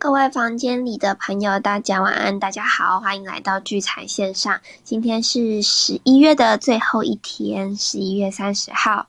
[0.00, 4.60] 各位房间里的朋友，大家晚安，大家好，欢迎来到聚财线上。
[4.84, 9.08] 今天是十一月的最后一天，十一月三十号，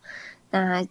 [0.49, 0.83] 那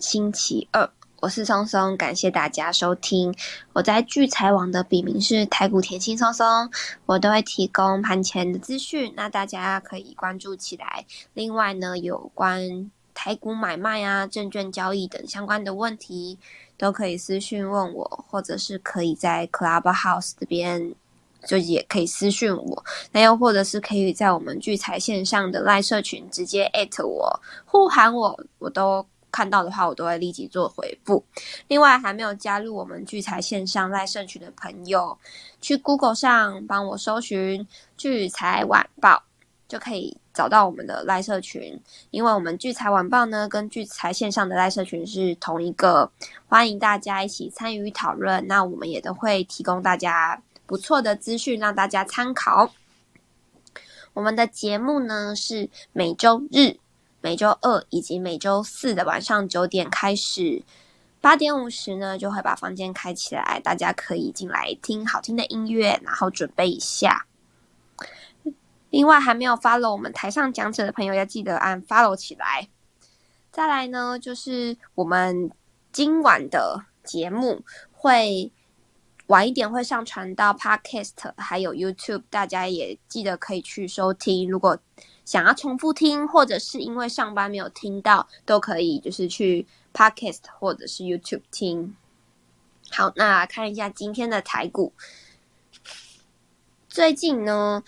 [0.00, 0.90] 星期二，
[1.20, 3.32] 我是松松，感谢大家收听。
[3.74, 6.68] 我在聚财网的笔名是台股甜心松松，
[7.06, 11.06] 我都会提供盘前的资讯，那大家可以关注起来。
[11.32, 16.40] 另外呢，有关台股买卖啊、证券交易等相关的问题。
[16.76, 20.94] 都可以私讯问我，或者是可以在 Clubhouse 这边，
[21.46, 22.84] 就也可以私讯我。
[23.12, 31.24] 那又或者是可以在我们聚财线上的赖社群直接艾特我，呼喊我，我都看到的话，我都会立即做回复。
[31.68, 35.16] 另外，还没有加入我们聚财线上赖社群的朋友，
[35.60, 39.22] 去 Google 上帮我搜寻聚财晚报，
[39.68, 40.16] 就可以。
[40.34, 41.80] 找到我们的赖社群，
[42.10, 46.10] 因为我们聚财晚报呢跟聚财线上的赖社群是同一个，
[46.48, 48.44] 欢迎大家一起参与讨论。
[48.48, 52.72] 那我们也都会提供大家不错的资讯让大家参考。
[54.12, 56.76] 我们的节目呢是每周日、
[57.20, 60.62] 每周二以及每周四的晚上九点开始，
[61.20, 67.26] 八点五十呢就会把房间开起来，大家可以进来听好听的音乐，然后准备一下。
[68.94, 72.68] 另外，还没有 follow 我们台上讲者的朋友，要记得按 follow 起来。
[73.50, 75.50] 再来呢，就是我们
[75.90, 78.52] 今晚的节目会
[79.26, 84.48] 晚一点会上传到 Podcast，还有 YouTube，大家也记得可以去收听。
[84.48, 84.78] 如果
[85.24, 91.96] 想要重复听，或者是因为上班没有听到，都可以就是去 Podcast 或者是 YouTube 听。
[92.92, 94.92] 好，那看一下今天的台股，
[96.88, 97.82] 最近呢。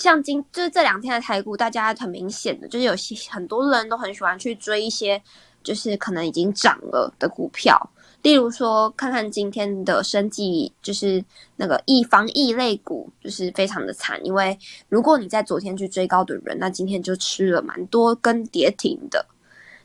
[0.00, 5.22] 像今就是这两天的台股，大家很明显的，就是有些很多人都很喜欢去追一些，
[5.62, 7.78] 就是可能已经涨了的股票。
[8.22, 11.22] 例如说，看看今天的生计，就是
[11.56, 14.18] 那个易防疫类股，就是非常的惨。
[14.24, 19.26] 因为如果你在昨天去追高的人，那今天就吃了蛮多根跌停的。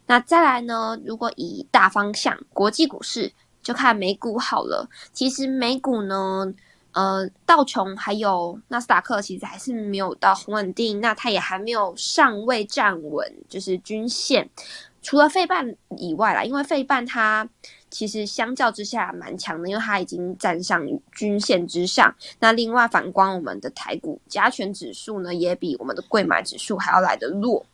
[0.06, 4.89] 那再来呢，如果以大方向国际股市，就看美股好了。
[5.12, 6.53] 其实美股呢。
[6.95, 14.50] 呃，道琼还有纳斯达克其实还是没有到很稳定，那它也还没有尚未站稳，就是均线。
[15.01, 17.47] 除了费半以外啦，因为费半它
[17.89, 22.16] 其实相较之下蛮强的，因为它已经站上均线之上。
[22.39, 27.66] 那另外反观我们的台股加权指数呢，也比我们的贵买指数还要来得弱。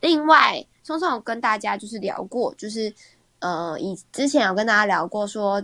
[0.00, 2.90] 另外，聪聪有跟大家就是聊过，就是
[3.40, 5.62] 呃，以之前有跟大家聊过说。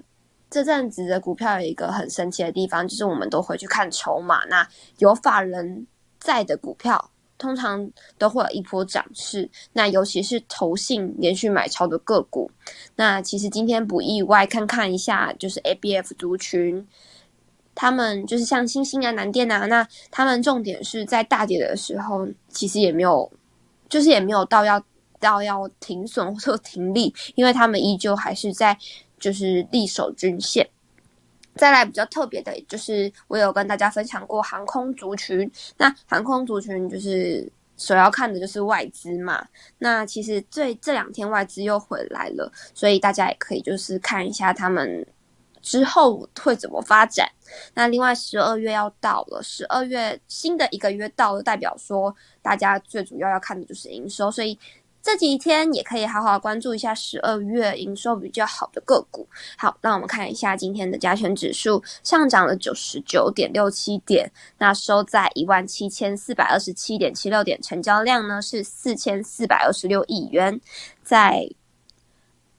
[0.52, 4.44] 这阵子的股票有一个很神奇的地方，就是我们都回去看筹码。
[4.44, 4.68] 那
[4.98, 5.86] 有法人
[6.20, 9.48] 在的股票，通常都会有一波涨势。
[9.72, 12.50] 那尤其是投信连续买超的个股，
[12.96, 14.44] 那其实今天不意外。
[14.44, 16.86] 看看一下，就是 A B F 族群，
[17.74, 23.32] 他们就是像星星啊、南电啊，那他们重点是在大跌的时候，其实也没有，
[23.88, 24.84] 就是也没有到要
[25.18, 28.76] 到要停损或者停利，因为他们依旧还是在。
[29.22, 30.69] 就是立守均线，
[31.55, 35.49] 再来比较特别的，就是我有跟大家分享过航空族群。
[35.77, 39.47] 那航空族群就是首要看的就是外资嘛。
[39.78, 45.06] 那其实这这两天外资又回来了，所以大家也可以就是看一下他们
[45.60, 47.31] 之后会怎么发展。
[47.75, 52.12] 那另外十二月要到了，十二月新的一个月到了，代表说
[52.43, 54.59] 大家最主要要看的就是营收，所以。
[55.02, 59.28] 这几天也可以好好关注一下十二月营收比较好的个股。
[59.58, 70.60] 好，那我们看一下今天的加权指数上涨了九十九点六七点，那收在一万七千四百二十七点七六点，成交量呢是四千四百二十六亿元。
[71.02, 71.50] 在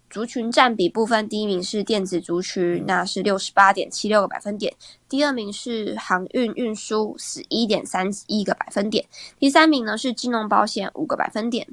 [0.09, 4.71] 族群占比部分，第一名是电子族群，那是六十八点七六个百分点；
[5.07, 9.05] 第二名是航运运输，十一点三一个百分点；
[9.39, 11.67] 第三名呢是金融保险，五个百分点。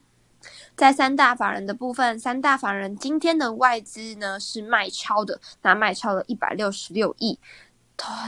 [0.80, 7.38] 在三大法人的部分，三大法人今天的外资呢是卖超的，那卖超了一百六十六亿，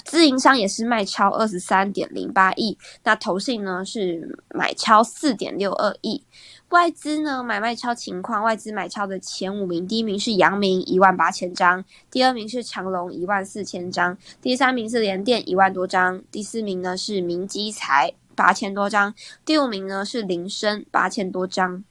[0.04, 6.22] 自营商也是卖超二十三点零八亿，那投信呢是买超四点六二亿，
[6.68, 21.82] 外资呢买卖超情况，外资买超的前五名，第一名是阳明一万八千张，第二名是长隆一万四千张，第三名是联电一万多张，第四名呢是明基财八千多张，第五名呢是林森八千多张。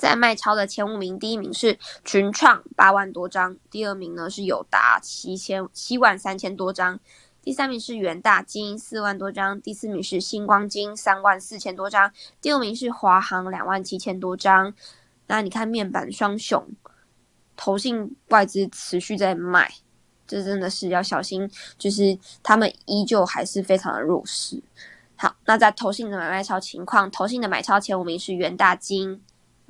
[0.00, 6.98] 在卖超的前五名，第一名是群创八万多张，第二名呢是友达七千七万三千多张，
[7.42, 12.10] 第三名是元大金四万多张，第四名是星光金三万四千多张，
[12.40, 14.72] 第五名是华航两万七千多张。
[15.26, 16.66] 那你看面板双雄，
[17.54, 19.70] 投信外资持续在卖，
[20.26, 24.62] 这真的是要小心，就是他们依旧还是非常的弱势。
[25.16, 29.20] 好，那在投信的买卖超情况，投信的买超前五名是元大金，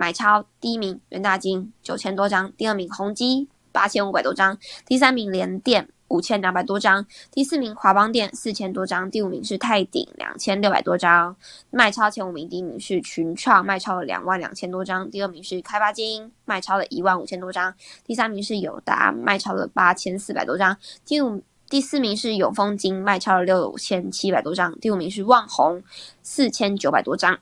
[0.00, 4.56] 买超第一名元大金九千多张，第二名宏基八千五百多张，
[4.86, 5.90] 第三名联电。
[6.08, 11.36] 五千两百多张，第四名华邦电四千多张，第五名是泰鼎两千六百多张，
[11.70, 17.72] 卖超前五名，第一名是群创，卖超了两万两千多张，第二名是开发金，卖超了一万五千多张，
[18.04, 25.80] 第三名是友达，卖超了八千四百多张，第五第四名是永丰金，卖超了六千七百多张，第五名是旺宏
[26.24, 27.38] 四千九百多张。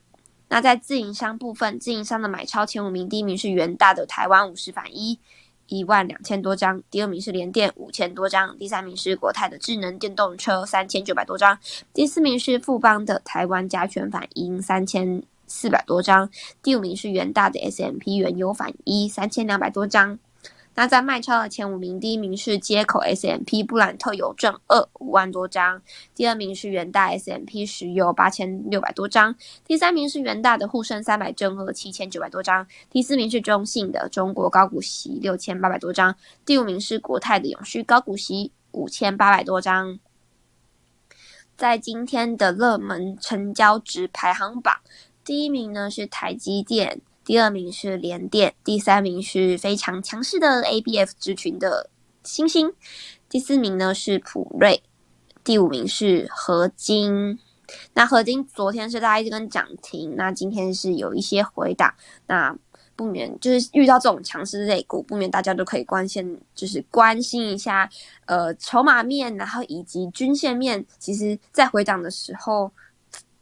[0.49, 5.19] 那在自营商部分，自营商的买超前五名，第一名是元大的台湾五十反一。
[5.71, 11.59] 一万两千多张，第二名是联电五千多张，第三名是国泰的智能电动车三千九百多张，
[11.93, 16.31] 第四名是富邦的台湾加权反一三千四百多张，
[16.63, 20.19] 第五名是元大的 S M P 原油反一三千两百多张。
[20.79, 25.83] 那在卖超的前五名，第一名是接口 S M P 布兰特油正二五万多张，
[26.15, 29.35] 第二名是元大 S M P 石油八千六百多张，
[29.67, 36.15] 第三名是元大的沪深三百正二七千九百多张，第四名是中信的中国高股息六千八百多张，
[36.47, 39.99] 第五名是国泰的永续高股息五千八百多张。
[41.57, 44.77] 在今天的热门成交值排行榜，
[45.25, 47.01] 第一名呢是台积电。
[47.29, 51.91] 第二名是联电，第三名是非常强势的 A B F 之群的
[52.25, 52.73] 星星，
[53.29, 54.83] 第四名呢是普瑞，
[55.45, 57.39] 第五名是合金。
[57.93, 61.93] 那合金昨天是大家一直跟涨停，那今天是有一些回档，
[62.29, 62.57] 那
[62.97, 67.87] 不免就是遇到这种强势类股，不免大家都可以关心，就是关心一下，
[68.25, 72.73] 呃，筹码面，然后以及均线面，其实在回档的时候，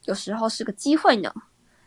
[0.06, 1.32] 有时候是个机会呢。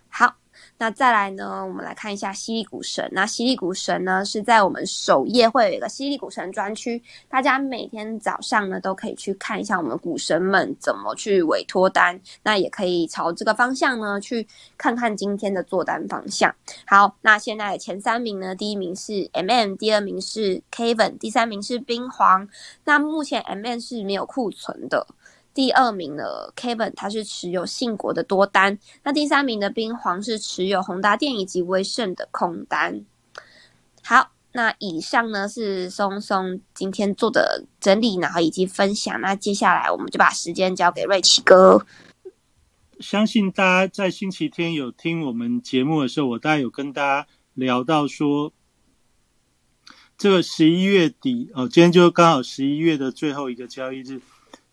[0.08, 0.39] 好。
[0.82, 1.66] 那再来呢？
[1.66, 3.06] 我们来看一下犀利股神。
[3.12, 12.18] 那犀利股神呢，是在我们首页会有一个犀利股神专区，大家每天早上呢都可以去看一下我们股神们怎么去委托单。
[12.44, 14.48] 那也可以朝这个方向呢去
[14.78, 16.56] 看看今天的做单方向。
[16.88, 22.48] 好，那现在前三名呢，第一名是 M M，第二名是 Kevin，第三名是冰皇。
[22.86, 25.06] 那目前 M M 是没有库存的。
[25.54, 33.04] 第二名的 Kevin，他是持有信国的多单；那第三名的冰皇是持有宏达电以及威盛的空单。
[34.04, 39.20] 好，那以上呢是松松今天做的整理，然后以及分享。
[39.20, 41.86] 那接下来我们就把时间交给瑞奇哥。
[43.00, 48.54] 相信大家在星期天有听我们节目的时候，我大概有跟大家聊到说，
[50.18, 54.22] 这个十一月底哦，今天就刚好十一月的最后一个交易日。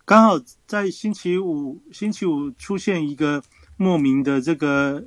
[0.06, 3.42] 刚好在星期五，星期五出现一个
[3.76, 5.04] 莫名的这个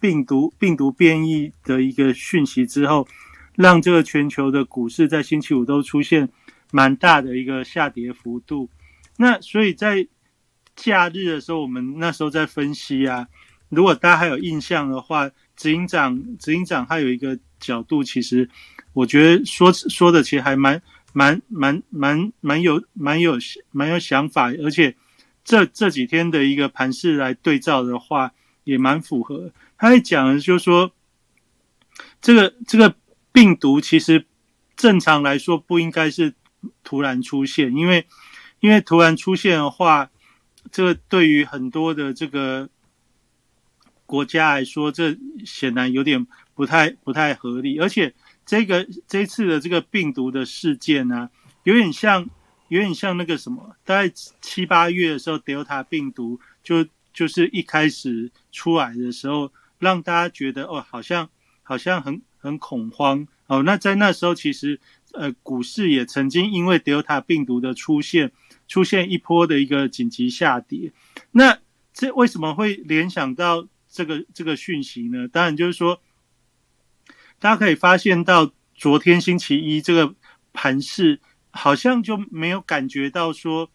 [0.00, 3.08] 病毒病毒变异的一个讯息之后，
[3.56, 6.28] 让这个全球的股市在星期五都出现
[6.70, 8.70] 蛮大的一个下跌幅度。
[9.16, 10.06] 那所以在
[10.76, 13.26] 假日的时候，我们那时候在分析啊，
[13.70, 18.48] 如果大家还有印象的话，执行长执行长还有一个角度，其实
[18.92, 20.80] 我觉得说说的其实还蛮。
[21.12, 23.38] 蛮蛮蛮蛮有蛮有
[23.70, 24.96] 蛮有想法，而且
[25.44, 28.32] 这这几天的一个盘势来对照的话，
[28.64, 29.52] 也蛮符合。
[29.76, 30.92] 他在讲的就是说，
[32.20, 32.96] 这个这个
[33.30, 34.24] 病毒其实
[34.76, 36.34] 正常来说不应该是
[36.82, 38.06] 突然出现，因为
[38.60, 40.10] 因为突然出现的话，
[40.70, 42.70] 这个对于很多的这个
[44.06, 48.14] 国家来说，这显然有点不太不太合理，而且。
[48.52, 51.30] 这个这次的这个病毒的事件呢，
[51.62, 52.28] 有点像，
[52.68, 61.30] 有点像那个什么，大概七八月的时候，Delta 病毒就就是一开始出来的时候，让大家觉得哦，好像
[61.62, 63.62] 好像很很恐慌哦。
[63.62, 64.78] 那在那时候，其实
[65.14, 68.32] 呃，股市也曾经因为 Delta 病毒的出现，
[68.68, 70.92] 出现一波的一个紧急下跌。
[71.30, 71.58] 那
[71.94, 75.26] 这为什么会联想到这个这个讯息呢？
[75.26, 76.02] 当然就是说。
[77.42, 80.14] 大家可以发现到，昨天星期一这个
[80.52, 81.20] 盘势
[81.50, 83.68] 好像就没有感觉到说，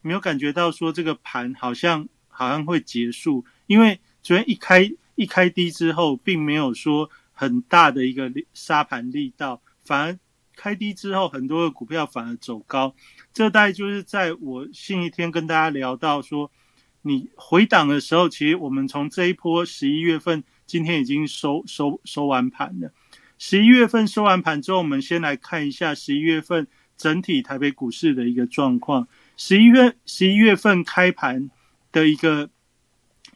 [0.00, 10.18] 没有感觉到说这个盘好像好像会结束，因为昨天一开一开低之后，并没有说很大的一个杀盘力道，反而
[10.56, 12.92] 开低之后，很多的股票反而走高。
[13.32, 16.50] 这大概就是在我星期天跟大家聊到说，
[17.02, 22.92] 你回档的时候，其实我们从这一波十一月份，今天已经收收收完盘了。
[23.44, 29.08] 十一月份收完盘之后，我们先来看一下十一月份整体台北股市的一个状况。
[29.36, 31.50] 十一月十一月份开盘
[31.90, 32.50] 的一个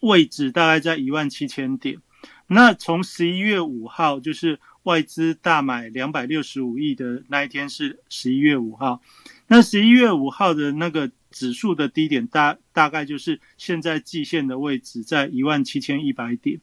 [0.02, 1.98] 位置大概在一万七千点。
[2.46, 9.02] 那从十一月五号，就是外资大买两百六十五亿的那一天是十一月五号。
[9.48, 16.60] 那十一月五号的那个指数的低点大大概就是现在季线的位置，在一万七千一百点，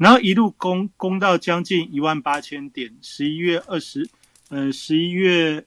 [0.00, 2.96] 然后一路攻攻到将近一万八千点。
[3.02, 4.08] 十一月二十，
[4.48, 5.66] 呃，十一月。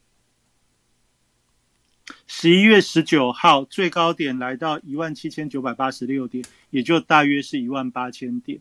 [2.26, 8.60] 十一月十九号最高点来到一万七千九百八十六点，也就大约是一万八千点。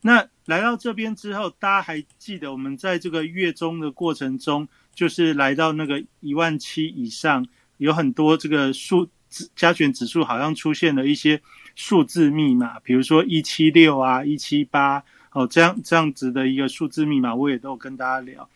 [0.00, 11.40] 那来到这边之后，大家还记得我们在这个月中的过程中，就是来到那个一万七以上，有很多这个数字加权指数好像出现了一些
[11.76, 18.48] 数字密码，比如说一七六啊、一七八哦，这样这样子的一个数字密码，我也都跟大家聊。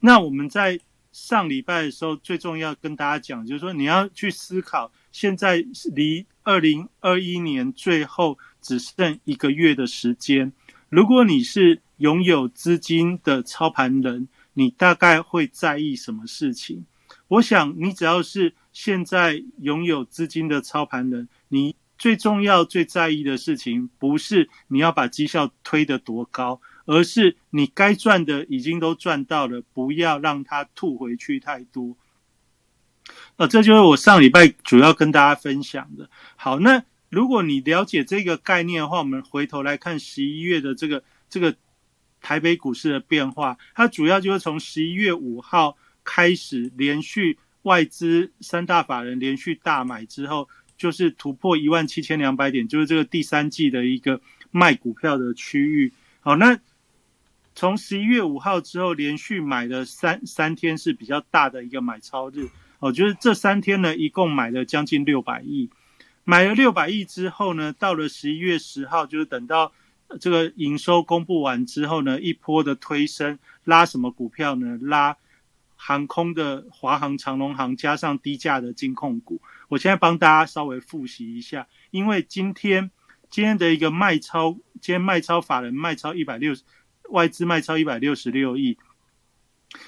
[0.00, 0.80] 那我们在。
[1.12, 10.52] 上礼拜的时候，最重要跟大家讲，就是说你要去思考，现在离二零二一年最后只剩一个月的时间。
[10.88, 16.84] 如果你是拥有资金的操盘人，你大概会在意什么事情？
[17.26, 26.60] 我想，你只要是现在拥有资金的操盘人，你最重要、最在意的事情，不是你要把绩效推得多高。
[26.86, 31.96] 而是你该赚的已经都赚到了，不要让它吐回去太多。
[33.36, 36.10] 呃，这就是我上礼拜主要跟大家分享的。
[36.34, 41.54] 好，那如果你了解这个概念的话，我们回头来看十一月的这个这个
[42.20, 50.48] 台北股市的变化，它主要就是从十一月五号开始连续外资三大法人连续大买之后，
[50.80, 54.20] 就是突破一万七千两百点，就是这个第三季的一个
[54.50, 55.92] 卖股票的区域。
[56.20, 56.58] 好，那。
[57.52, 65.68] 从十一月五号之后，连续买了三三天是比较大的一个买超日哦，就是这三天呢，一共买了将近六百亿。
[66.24, 69.72] 买了六百亿之后呢，到了十一月十号，就是等到
[70.20, 74.78] 这个营收公布完之后呢，一波的推升，拉什么股票呢？
[74.80, 75.16] 拉
[75.74, 79.40] 航空的华航、长龙航，加上低价的金控股。
[79.70, 82.90] 我现在帮大家稍微复习一下，因为今天
[83.30, 86.62] 今天的一个卖超，今天卖超法人卖超一百六十。
[87.10, 88.78] 外资卖超一百六十六亿，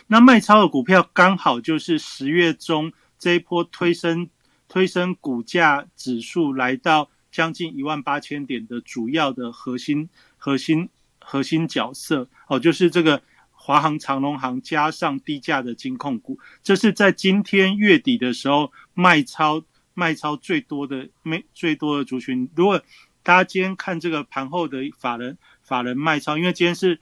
[0.08, 4.28] 那卖超的股票刚好就是十月中这一波推升
[4.66, 10.88] 推升股价指数来到将近一万八千点的主要的核心核心
[11.20, 13.22] 核心角色哦，就是这个
[13.52, 19.62] 华航、长龙航加上低价的金控股，这是在今天月底的时候卖超
[19.94, 22.48] 卖超最多的没最多的族群。
[22.54, 22.82] 如果
[23.22, 27.00] 大家今天看这个盘后的法人法人卖超，因为今天是。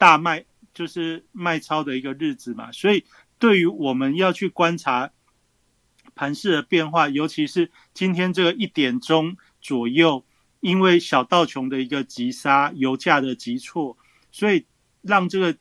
[0.00, 3.04] 大卖就是卖超的一个日子嘛，所以
[3.38, 5.10] 对于我们要去观察
[6.14, 10.24] 盘势的变化，尤其是今天这个一点钟左右，
[10.60, 13.94] 因为小道琼的一个急杀，油价的急挫，
[14.32, 14.64] 所以
[15.02, 15.54] 让这个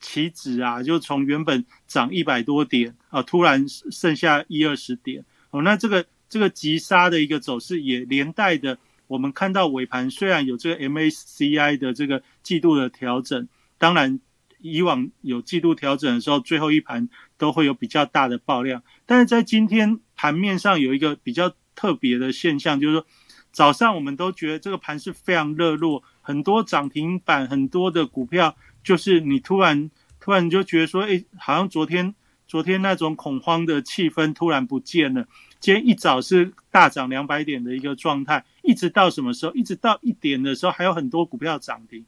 [0.00, 13.48] 期指啊，就从原本涨一百多点啊，突然剩下一二十点哦，那这个这个急杀的一个走势也连带的，我们看到尾盘虽然有这个 MACI 的这个季度的调整。
[13.78, 14.18] 当然，
[14.60, 18.82] 以往有季度调整的时候，最后一盘都会有比较大的爆量。
[19.04, 23.06] 但是在今天盘面上有一个比较特别的现象，就是说
[23.52, 32.14] 早上我们都觉得这个盘是非常热络，很多涨停板，很多的股票，就是你突然突然就觉得说，哎，好像昨天
[32.46, 35.28] 昨天那种恐慌的气氛突然不见了。
[35.58, 39.52] 今天一早是大涨两百点的一个状态，一直到什么时候？
[39.54, 42.04] 一直到一点的时候，还有很多股票涨停。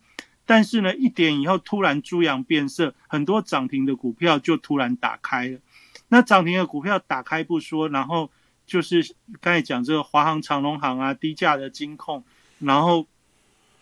[0.47, 5.59] 但是呢，一点以后突然猪羊变色，很多涨停的股票就突然打开了。
[6.09, 8.31] 那涨停的股票打开不说，然后
[8.67, 12.25] 就是刚才讲这个华航、长隆航啊，低价的金控，
[12.61, 13.07] 然后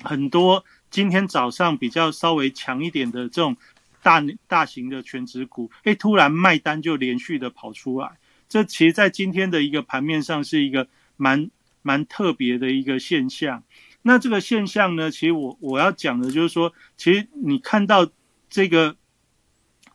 [0.02, 3.56] 很多今天早上比较稍微强一点的这种
[4.02, 8.16] 大大型的全职股，哎，突然卖单就连续的跑出来。
[8.48, 11.50] 这其实，在今天的一个盘面上是一个蛮
[11.82, 13.64] 蛮特别的一个现象。
[14.02, 15.10] 那这个现象呢？
[15.10, 18.08] 其实我我要讲的就是说，其实你看到
[18.48, 18.96] 这个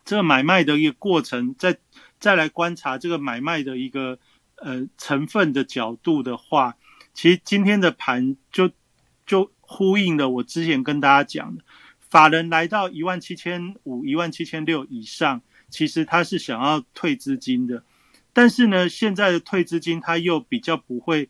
[0.04, 1.78] 这个买卖的一个过程，再
[2.20, 4.18] 再来观察这个买卖的一个
[4.56, 6.76] 呃成分的角度的话，
[7.14, 8.70] 其实今天的盘就
[9.24, 11.64] 就呼应了我之前跟大家讲的，
[11.98, 15.40] 法人来到一万七千五、一万七千六以上，
[15.70, 17.82] 其实他是想要退资金的，
[18.32, 21.28] 但是呢，现在的退资金他又比较不会。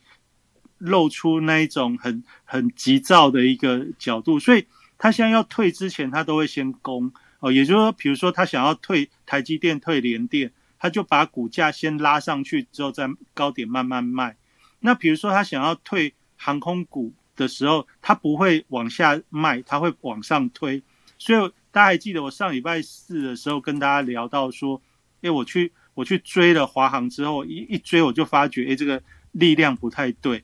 [0.85, 4.67] 露出那一种很很急躁的一个角度，所以
[4.99, 7.53] 他现在要退之前，他都会先攻哦。
[7.53, 14.37] 也就是说，比如说他想要退台积电、退联电，他就把股价先拉上去，之后在高点慢慢卖。
[14.81, 20.83] 那比如说他想要退航空股的时候，他不会往下卖，他会往上推。
[21.17, 24.83] 所以大家还记得我上礼拜四的时候跟大家聊到说，
[25.21, 30.43] 哎，我去我去追了华航之后，一一追我就发觉，哎，这个力量不太对。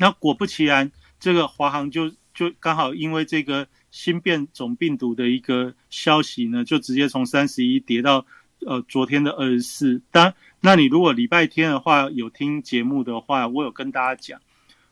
[0.00, 8.26] 那果不其然，这个华航就就刚好因为这个新变种病毒的一个消息呢，就直接从三十一跌到
[8.66, 10.02] 呃昨天的二十四。
[10.10, 14.40] 当那你如果礼拜天的话有听节目的话，我有跟大家讲，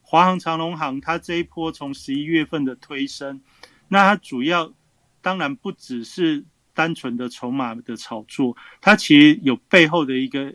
[0.00, 3.40] 华航、长龙航它这一波从十一月份的推升，
[3.88, 4.72] 那它主要
[5.20, 6.44] 当然不只是
[6.76, 10.54] 单纯的筹码的炒作，它其实有背后的一个。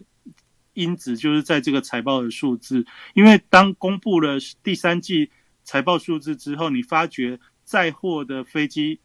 [0.74, 5.30] 因子就是在这个财报的数字，因为当公布了第三季
[5.66, 9.02] 财报数字之后，你发觉载货的飞机，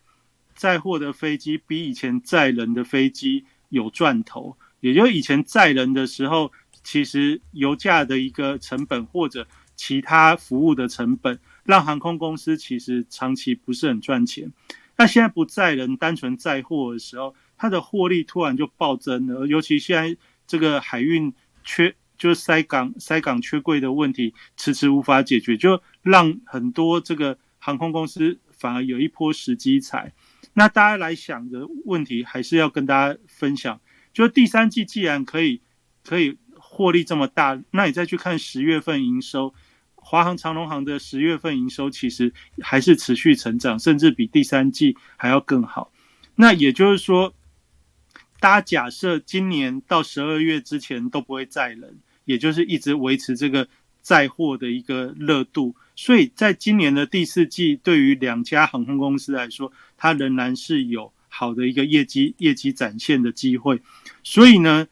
[0.55, 6.53] 载货的飞机比以前载人的飞机有赚头，也就以前载人的时候，
[6.85, 9.45] 其实油价的一个成本或者
[9.75, 14.53] 其他服务的成本，让航空公司其实长期不是很赚钱。
[14.97, 21.33] 那现在不载人，单纯载货的时候，它的获利突然就暴增了，尤其现在这个海运。
[21.69, 30.13] 缺就是塞港塞港缺柜的问题迟迟无法解决，就让很多这个航空公司反而有一波时机财。
[30.53, 33.81] 那大家来想的问题，还是要跟大家分享，
[34.13, 35.61] 就第三季既然可以
[36.05, 39.53] 可以获利这么大，那你再去看十月份营收，
[40.07, 45.91] 华航、长龙航的十月份营收其实还是持续成长，甚至比第三季还要更好。
[46.37, 47.35] 那也就是说。
[48.39, 53.67] 大家假设今年到十二月之前都不会载人，也就是一直维持这个
[54.03, 63.81] 载货的一个热度，所以在今年的第四季，对于两家航空公司来说，它仍然是有好的一个业绩业绩展现的机会。
[64.23, 64.87] 所以呢，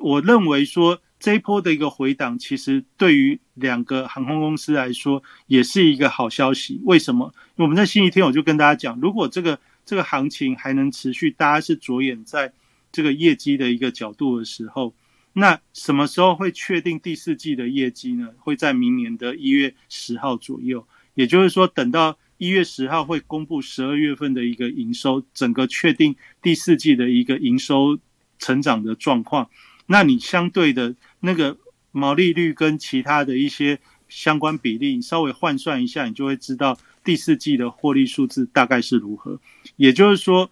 [0.00, 6.80] 我认为说这一波的一个回档，其实对于两个航空公司来说，也是一个好消息。
[6.84, 7.34] 为什么？
[7.56, 12.52] 我们在星期天我就跟大家讲，如果这个这个行情还能持续，大家是着眼在。
[12.90, 14.94] 这个业绩的一个角度的时候，
[15.34, 18.30] 那什么时候会确定第四季的业绩呢？
[18.38, 27.98] 会在明年的一月十号左右，也就是说，等到一月十号会公布十二月份的一个营收，整个确定第四季的一个营收
[28.38, 29.50] 成长的状况。
[29.88, 31.58] 那你相对的那个
[31.90, 39.38] 毛利率跟其他的一些相关比例，稍微换算一下，你就会知道第四季的获利数字大概是如何。
[39.76, 40.50] 也就是说，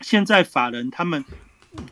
[0.00, 1.24] 现在法人他们。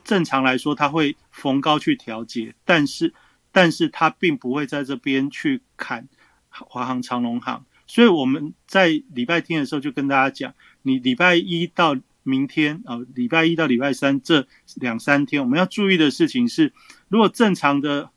[0.03, 3.13] 正常来说，他会逢高去调节，但是，
[3.53, 6.09] 但是他并不会在这边去砍
[6.49, 7.67] 华航、长龙航。
[7.87, 11.95] 所以我们在礼拜天的时候就跟大家讲，你礼拜一到
[12.25, 16.73] 明天啊，礼拜一到礼拜三这两三天，我们要注意的事情是，
[17.09, 18.11] 如果正常的、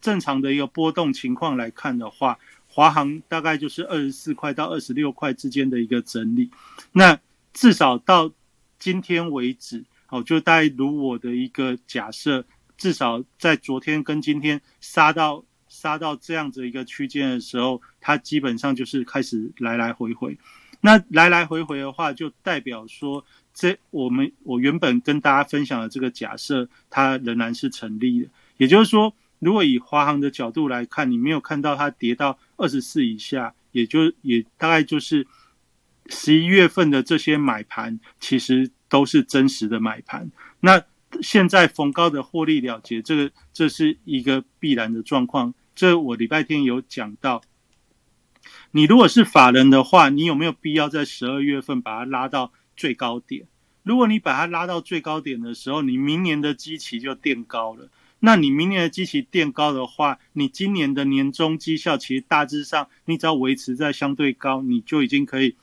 [0.00, 6.50] 正常的一个波动情况来看的话，华航大概就是二十四块到二十六块之间的一个整理。
[6.92, 7.20] 那
[7.52, 8.32] 至少到
[8.78, 9.84] 今天为止。
[10.10, 12.42] 哦，就大概如我的一个假设，
[12.78, 20.38] 至少在昨天跟今天杀到杀到这样子一个区间的时候，它基本上就是开始来来回回。
[20.80, 23.22] 那来来回回的话，就代表说，
[23.58, 28.28] 这我们我原本跟大家分享的这个假设，它仍然是成立的。
[28.58, 35.26] 也就是说，如果以华航的角度来看，你没有看到它跌到二十四以下，也就也大概就是
[36.06, 38.70] 十一月份的这些买盘，其实。
[38.90, 40.82] 都是真实的买盘，那
[41.20, 45.52] 现在逢高的获利了结，这个这是一个必然的状况。
[45.74, 47.42] 这我礼拜天有讲到，
[48.70, 53.46] 你如果是法人的话，你有没有必要在十二月份把它拉到最高点？
[53.82, 57.90] 如果你把它拉到最高点的时候，你明年的基期就垫高了。
[58.20, 65.56] 那你明年的基期垫高的话，你今年的年终绩效其实大致上，你只要维持在相对高，你就已经可以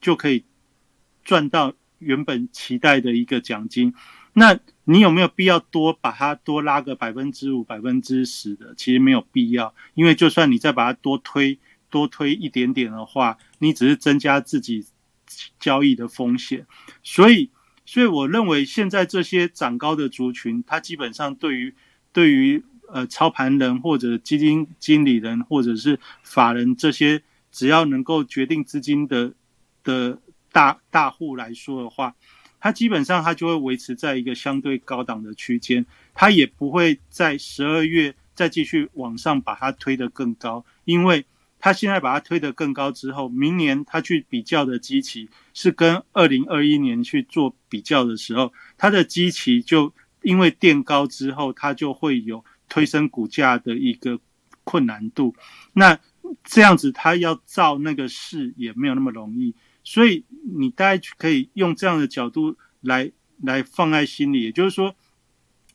[0.00, 0.44] 就可以
[1.24, 1.74] 赚到。
[2.00, 3.92] 原本期待的一个奖金，
[4.32, 8.74] 那你有没有必要多把它多拉个百分之五、百分之十的？
[8.74, 11.58] 其实没有必要，因为就算你再把它多推
[11.90, 14.86] 多推一点点的话，你只是增加自己
[15.58, 16.66] 交易的风险。
[17.02, 17.50] 所以，
[17.84, 21.74] 所以我认为现在这些涨高的族群，它基本上对于
[22.12, 29.34] 对于呃操盘人或者基金经理人或者是法人这些，只要能够决定资金的
[29.82, 30.18] 的。
[30.52, 32.16] 大大户来说的话，
[32.58, 41.24] 它基本上它就会维持在一个相对高档的区间，它也不会在十二月再继续往上把它推得更高，因为
[41.60, 49.92] 它现在把它推得更高之后，明年它去比较的基期是跟二零二一年去做比较的时候，它的基期就
[50.22, 54.18] 因为垫高之后，它就会有推升股价的一个
[54.64, 55.34] 困难度，
[55.74, 55.98] 那
[56.44, 59.54] 这样子它要造那个势也没有那么容易。
[59.82, 63.10] 所以你大概可以用这样的角度来
[63.42, 64.94] 来放在心里，也就是说，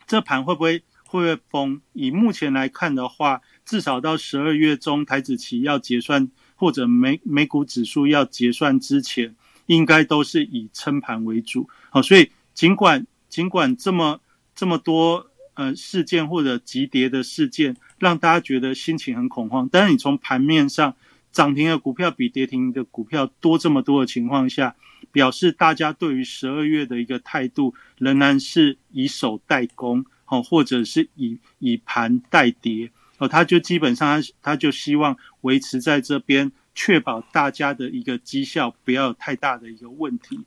[0.08, 1.82] 这盘会不会会不会崩？
[1.94, 11.68] 以目前来看的话，至少到十二月中台子期要结算，或者美美股指数要结算之前，应该都是以撑盘为主。
[11.90, 14.22] 好，所以尽管尽管这么
[14.54, 20.96] 这么多呃事件或者急跌的事件，让大家觉得心情很恐慌，但是你从盘面上。
[21.32, 24.74] 涨停的股票比跌停的股票多这么多的情况下，
[25.12, 40.40] 表示大家对于十二月的一个态度仍然是以守待攻，好，或者是以以盘待跌，哦，他就基本上他他就希望维持在这边，确保大家的一个绩效不要有太大的一个问题。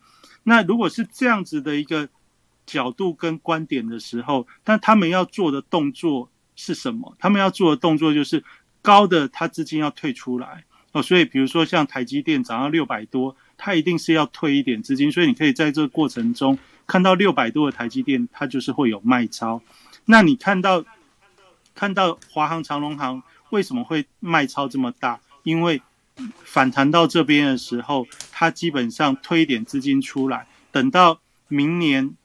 [0.44, 2.08] 那如果是这样子的一个
[2.66, 7.16] 角度跟观点的时候，但他们要做的动作是什么？
[7.18, 8.44] 他们要做的动作就是
[8.82, 10.64] 高的，他资金要退出来。
[10.92, 19.60] 哦，所以比如说像台积电涨到六百多，它一定是要退一点资金，所以你可以在这个过程中看到六百多的台积电，它就是会有卖超。
[20.06, 20.82] 那你看到
[21.78, 25.20] 看到华航、长龙航为什么会卖超这么大？
[25.44, 25.80] 因为
[26.42, 32.16] 反弹到这边的时候，它基本上推一点资金出来，等到明年，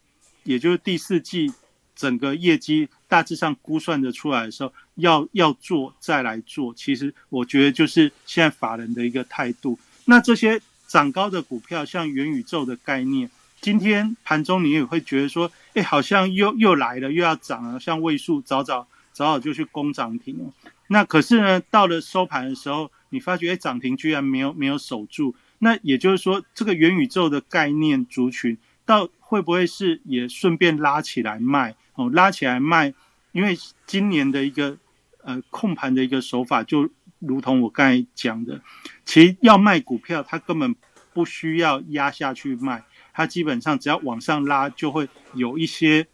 [0.41, 1.53] 也就是第四季
[1.95, 4.73] 整个业绩大致上估算的出来的时候。
[4.95, 9.79] 要要做再来做，其实我觉得就是现在法人的一个态度。
[10.05, 13.27] 那这些涨高的股票，像元宇宙的概念，
[13.59, 17.79] 今天盘中你也会觉得说，哎，好像又又来了，又要涨了。
[17.79, 20.51] 像位数早早早早就去攻涨停了。
[20.87, 25.33] 那可是呢，到了收盘的时候，你发觉哎，涨停居然没有没有守住。
[25.59, 31.75] 那也就是说，这个元宇宙的概念族群，到会不会是也顺便拉起来卖？
[31.95, 32.93] 哦，拉起来卖，
[33.31, 34.77] 因为今年的一个。
[35.25, 38.59] 呃，控盘的一个手法，就如同我刚才讲的，
[39.05, 40.75] 其实要卖股票，它根本
[41.13, 46.05] 不需要压下去卖，它基本上只要往上拉，就会有一些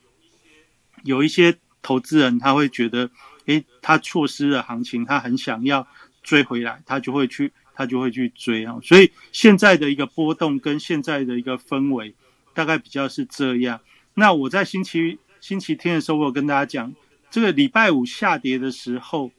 [1.01, 3.09] 有一些投资人他会觉得，
[3.45, 5.87] 诶，他错失了行情，他很想要
[6.23, 8.77] 追回来，他就会去他就会去追啊。
[8.83, 12.15] 所以现在的一个波动跟现在的一个氛围，
[12.53, 13.79] 大概比较是这样。
[14.13, 16.93] 那我在星期星期天的时候，我有跟大家讲。
[17.31, 19.29] 这个礼拜五下跌的时候，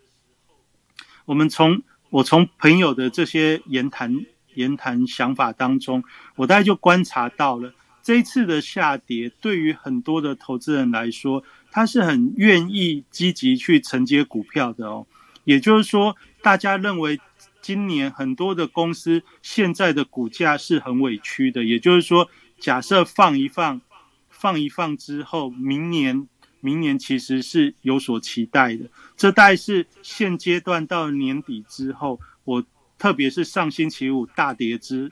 [1.25, 4.25] 我们从我从朋友的这些言谈
[4.55, 6.05] 言谈想法当中，
[6.37, 15.07] 我大概就观察到了这一次的下跌，对于很多的投资人来说，他是很愿意积极去承接股票的哦。
[15.45, 17.21] 也就是说，大家认为
[17.63, 21.65] 今年很多的公司现在的股价是很委屈的。
[21.65, 22.29] 也就是说，
[22.59, 23.81] 假设放一放，
[24.29, 26.29] 放一放之后，明年。
[26.63, 28.85] 明年其实是有所期待的，
[29.17, 32.63] 这大概是现阶段到年底之后，我
[32.99, 35.11] 特别是上星期五大跌之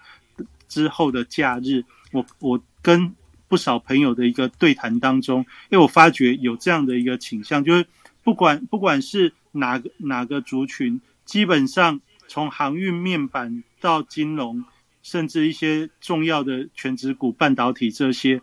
[0.69, 3.15] 之后的假日，我我跟
[3.49, 7.87] 不少朋友的一个对谈当中，因为我发觉有这样的一个倾向，就是
[8.23, 14.65] 不管不管是哪个哪个族群，基本上从航运面板到金融，
[15.03, 18.43] 甚至一些重要的全职股、半导体这些。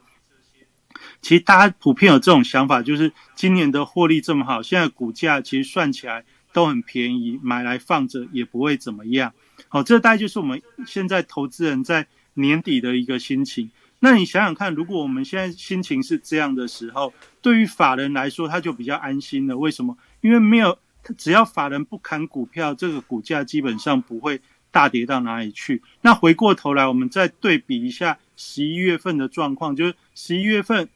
[1.22, 9.34] 其实大家普遍有这种想法，就是今年的获利这么好，现在股价其实算起来都很便宜，买来放着也不会怎么样。
[9.68, 13.70] 好，这大概就是我们现在投资人在年底的一个心情。
[14.06, 19.58] 那你想想看，如果我们现在心情是这样的时候，对于法人来说，他就比较安心了。
[19.58, 19.98] 为什么？
[20.22, 24.40] 因为没有他，只要法人不砍股票，这个股价基本上不会
[24.70, 25.82] 大跌到哪里去。
[26.02, 30.88] 那回过头来，我们再对比一下十一月份的状况，就是十一月份。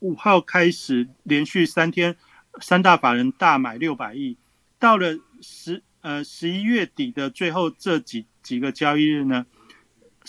[0.00, 2.16] 五号开始连续三天，
[2.60, 4.36] 三大法人大买六百亿，
[4.78, 9.46] 到了十呃十一月底的最后这几几个交易日呢，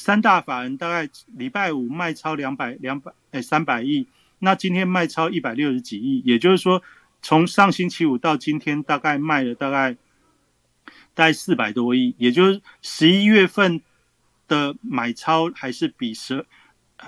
[0.02, 4.08] 三大法人大概礼拜五卖超两百两百哎三百亿，
[4.40, 6.82] 那今天卖超一百六十几亿，也就是说
[7.22, 9.94] 从上星期五到今天大概卖了大概
[11.14, 13.80] 大概四百多亿，也就是十一月份
[14.48, 16.46] 的买超还是比十。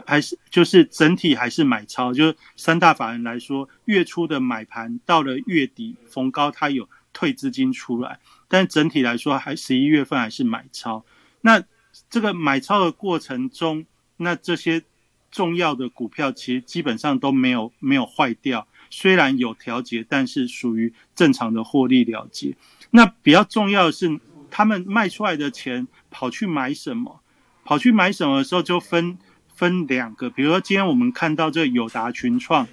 [0.07, 11.05] 还是就是整体还是买超，就是三大法人来说，月初的买盘到了月底逢高，它有退资金出来，但整体来说还十一月份还是买超。
[11.41, 11.63] 那
[12.09, 13.85] 这个买超的过程中，
[14.17, 14.83] 那这些
[15.31, 22.55] 重要的股票其实基本上都没有没有坏掉，虽然有调节，但是属于正常的获利了结。
[22.91, 27.21] 那比较重要的是，他们卖出来的钱跑去买什么？
[27.63, 29.17] 跑去买什么的时候就分。
[29.55, 32.67] 分两个，比如说今天我们看到这友达群创，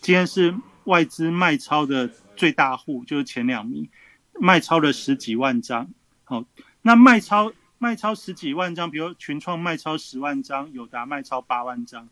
[0.00, 0.54] 今天是
[0.84, 3.88] 外资卖超的最大户，就是前两名，
[4.40, 5.90] 卖超了十几万张。
[6.22, 6.44] 好，
[6.82, 7.52] 那卖超
[7.82, 12.10] 卖超十几万张，比如群创卖超十万张，友达卖超八万张。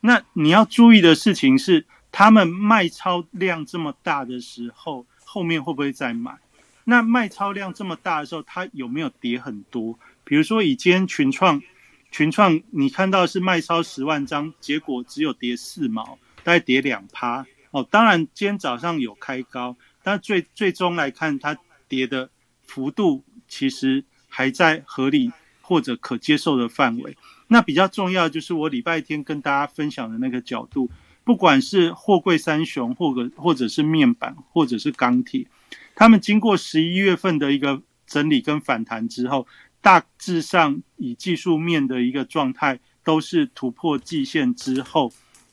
[0.00, 6.38] 那你要注意的事情是，他们卖超量这么大的时候，后面会不会再买？
[6.84, 9.98] 那卖超量这么大的时候，它有没有跌很多？
[10.22, 11.62] 比如说以今天群创，
[12.10, 17.46] 群创你看到是卖超十万张，结果只有跌四毛，大概跌两趴。
[17.70, 21.56] 哦，当然今天早上有开高，但最最终来看，它
[21.88, 22.28] 跌的
[22.62, 24.04] 幅度其实。
[24.36, 27.16] 还在合理或者可接受的范围。
[27.48, 30.90] 那比较重要就是我礼拜天跟大家分享的那个角度，
[31.24, 35.46] 不管是货柜三雄，或者或者是面板，或者是钢铁，
[35.94, 39.46] 他们经过十一月份的一个整理跟反弹之后，
[39.80, 45.10] 大致上以技术面的一个状态，都是突破季线之后，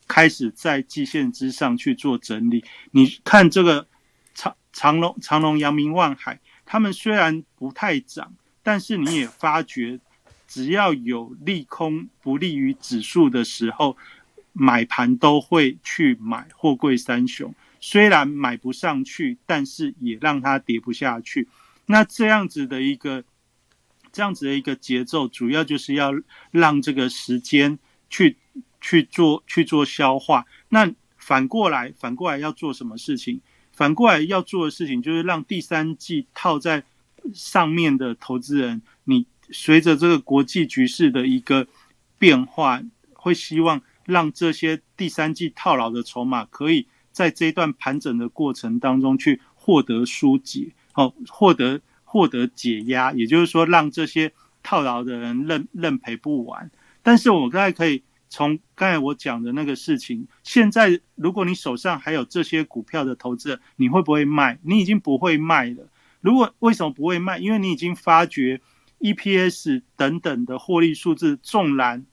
[0.09, 2.65] 开始在季线之上去做整理。
[2.91, 3.87] 你看这个
[4.33, 8.33] 长长隆、长隆、阳明、万海，他们虽然不太涨。
[8.63, 9.99] 但是你也发觉，
[10.47, 13.97] 只要有利空不利于指数的时候，
[14.53, 17.53] 买盘都会去买货柜三雄。
[17.81, 21.49] 虽然买不上去，但是也让它跌不下去。
[21.87, 23.25] 那这样子的一个，
[24.13, 26.13] 这样子的一个节奏，主要就是要
[26.49, 27.77] 让这个时间
[28.09, 28.37] 去
[28.79, 30.45] 去做去做消化。
[30.69, 33.41] 那反过来，反过来要做什么事情？
[33.73, 36.85] 反过来要做的事情，就是让第三季套在。
[37.33, 41.67] 上面的投资人，你随着这个国际局势的一个
[42.17, 42.81] 变化，
[43.13, 54.31] 会希望让这些第三季套牢的筹码，可以在这一段盘整的过程当中去获得疏解，哦，获得获得解压，也就是说，让这些
[54.61, 56.71] 套牢的人认认赔不完。
[57.01, 64.59] 但是我刚才可以从刚才我讲的那个事情，现在如果你手上还有这些股票的投资，你会不会卖？
[64.63, 65.87] 你已经不会卖了。
[66.23, 67.37] 如果为什么不会卖？
[67.37, 68.61] 因为你已经发觉
[69.01, 72.05] EPS 等等的获利数字，纵然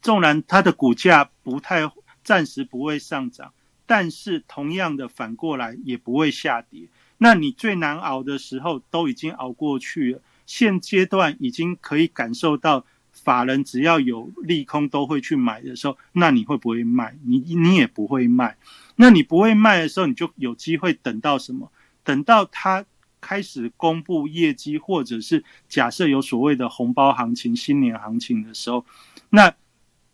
[0.00, 1.90] 纵然它的股价不太
[2.22, 3.52] 暂时不会上涨，
[3.86, 6.86] 但是同样的反过来也不会下跌。
[7.18, 17.16] 那你最难熬的时候都已经熬过去了，现阶段已经可以感受到法人只要有利空都会去买的时候，那你会不会卖？
[17.24, 18.56] 你你也不会卖。
[18.94, 21.72] 那你不会卖的时候，你就有机会等到什么？
[22.04, 22.86] 等到它。
[23.22, 28.84] 开始公布业绩，或者是假设有所谓的红包行情、新年行情的时候，
[29.30, 29.54] 那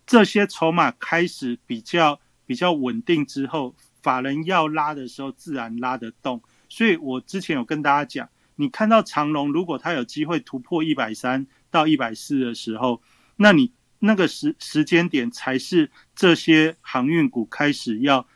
[0.07, 6.41] 这些筹码开始比较比较稳定之后，法人要拉的时候，自然拉得动。
[6.69, 13.03] 所以我之前有跟大家讲，你看到长龙如果它有机会突破一百三到一百四的时候，
[13.37, 18.29] 那你那个时时间点才是这些航运股开始要。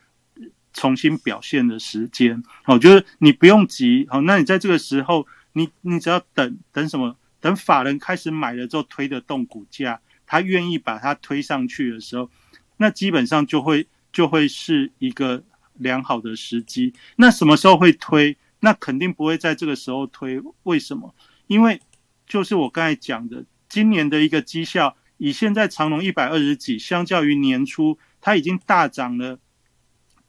[0.73, 7.15] 重新表现的时间，好，就是你不用急，好，那你在这个时候，你你只要等等什么？
[7.39, 12.29] 等法人开始买了之后，推得动股价，他愿意把它推上去的时候，
[12.77, 16.93] 那基本上就会就会是一个良好的时机。
[17.17, 18.35] 那什么时候会推？
[18.61, 20.41] 那肯定不会在这个时候推。
[20.63, 21.13] 为什么？
[21.47, 21.81] 因为
[22.25, 29.37] 就是我刚才讲的，今年的一个绩效，以现在长隆一百二十几，相较于年初，它已经大涨了。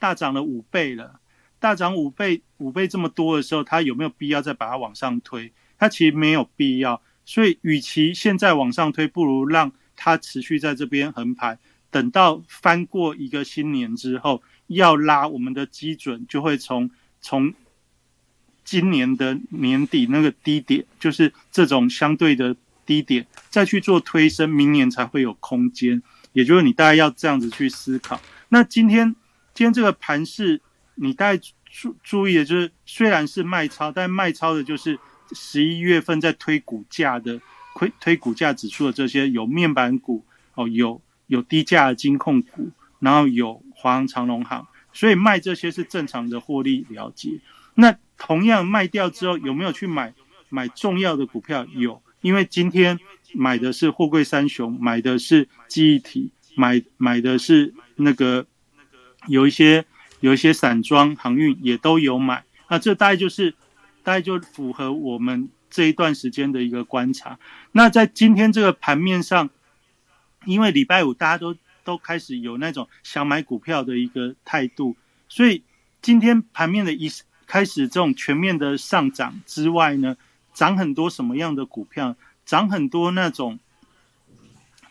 [0.04, 1.18] 大涨了五倍了，
[1.58, 5.50] 大涨五倍，五倍这么多的时候，它有没有必要再把它往上推？
[5.78, 7.00] 它其实没有必要。
[7.24, 11.58] 所以，与其现在往上推，不如让它持续在这边横盘，
[11.90, 16.90] 等到翻过一个新年之后，要拉我们的基准，就会从
[17.22, 17.54] 从
[18.62, 26.02] 今年的年底那个低点，就是这种相对的低点，再去做推升，明年才会有空间。
[26.34, 28.20] 也就是你大概要这样子去思考。
[28.50, 29.16] 那今天。
[29.54, 30.60] 今天这个盘是，
[30.96, 31.40] 你大概
[31.70, 34.98] 注注意的就是，虽然是卖超，但卖超的就是
[35.32, 37.40] 十一月份在推股价的
[37.76, 40.24] 推推股价指数的这些有面板股
[40.56, 47.40] 哦，有有低价的金控股，然后有华航、长隆行，所以卖这些是正常的获利了结。
[47.76, 50.12] 那同样卖掉之后，有没有去买
[50.48, 51.64] 买重要的股票？
[51.74, 52.98] 有，因为今天
[53.32, 58.44] 买的是货柜三雄，买的是记忆体，买买的是那个。
[59.26, 59.84] 有一些
[60.20, 63.52] 有一些散装航运也都有买，那这大概就是
[64.02, 67.38] 大概就符合我们这一段时间的一个观察。
[67.72, 69.50] 那在今天这个盘面上，
[70.44, 74.96] 因为礼拜五大家都都开始有那种想买股票的一个态度，
[75.28, 75.62] 所以
[76.00, 77.10] 今天盘面的一
[77.46, 80.16] 开始这种全面的上涨之外呢，
[80.52, 82.16] 涨很多什么样的股票？
[82.46, 83.58] 涨很多那种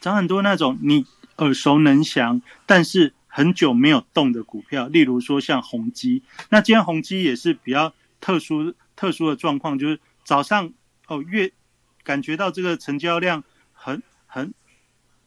[0.02, 1.06] 涨很多那种你
[1.38, 3.14] 耳熟能详，但是。
[3.36, 7.92] 很久没有动的股票，例如说像宏基，那今天宏基也是比较
[8.22, 10.72] 特殊特殊的状况，就是早上
[11.08, 11.52] 哦越
[12.04, 14.54] 感觉到这个成交量很很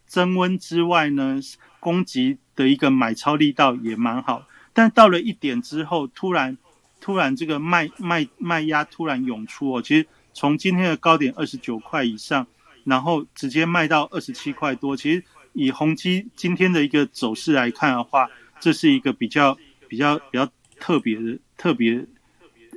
[0.06, 1.40] 增温之外呢，
[1.80, 4.46] 供给的一个买超力道也蛮好。
[4.72, 6.56] 但到了一点之后，突然
[7.00, 12.46] 突然这个卖卖卖压突然涌出哦，其实从今天的高点二十九块以上，
[12.84, 14.96] 然后直接卖到二十七块多。
[14.96, 15.24] 其实
[15.56, 18.28] 以宏基今天的一个走势来看的话，
[18.60, 22.06] 这是一个比较比较比较特别的特别。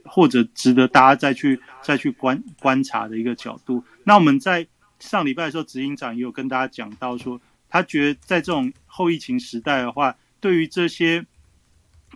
[0.06, 3.84] 或者值得大家再去再去观观察的一个角度。
[4.06, 4.66] 那我们在
[4.98, 7.40] 上礼拜的时候，执行长也有跟大家讲到说，
[7.70, 11.28] 他觉得在这种后疫情时代的话，对于这些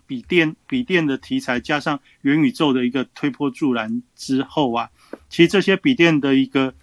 [0.08, 4.90] 笔电笔电的题材，加上元宇宙的一个推波助澜之后啊，
[5.30, 6.74] 其实这些笔电的一个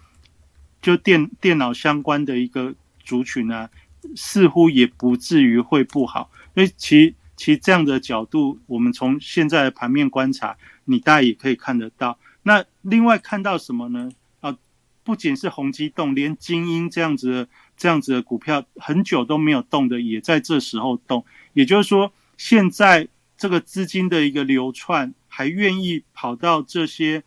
[0.81, 2.73] 就电电脑相关的一个
[3.11, 3.69] 族群呢，
[4.15, 6.31] 似乎也不至于会不好。
[6.55, 10.55] 因为其其这样的角度，我们从现在的盘面观察。
[10.85, 12.17] 你大概也可以看得到。
[12.43, 14.09] 那另外看到什么呢？
[14.41, 14.57] 啊，
[15.03, 17.47] 不仅是宏基动，连精英这样子的
[17.77, 21.23] 这样子的股票很久都没有动的，也在这时候动。
[21.53, 27.23] 也就是说，现在这个资金的一个流窜，还愿意跑到这些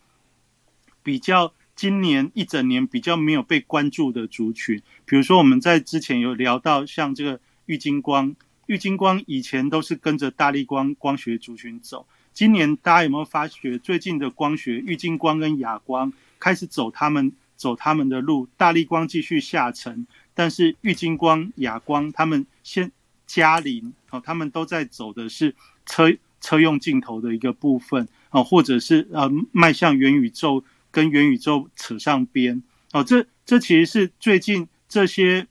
[1.03, 4.81] 比较今年一整年比较没有被关注的族群。
[5.05, 8.35] 比如说，我们在之前有聊到，像这个玉金光，
[8.67, 12.07] 玉金光以前都是跟着大力光光学族群走。
[12.33, 22.91] 今年大家有没有发觉，最近的光学玉金光跟哑光开始走他们走他们的路，大力光继续下沉，但是玉金光、哑光他们先
[23.27, 25.55] 加零哦，他们都在走的是
[25.87, 35.49] 车车用镜头的一个部分哦，或者是呃迈向元宇宙，跟元宇宙扯上边哦，这这其实是最近这些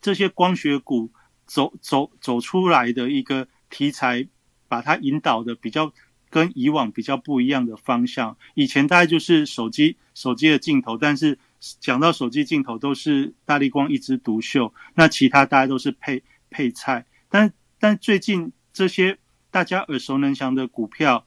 [0.00, 1.10] 这些光学股
[1.46, 4.26] 走走走出来的一个题材。
[4.70, 5.90] 把它引导的比较
[6.28, 8.36] 跟以往比较不一样的方向。
[8.52, 11.38] 以前大概就是手机手机的镜头，但是
[11.80, 17.06] 讲到手机镜头都是大力光一枝独秀，那其他大家都是配配菜。
[17.30, 19.16] 但但最近这些
[19.50, 21.24] 大家耳熟能详的股票，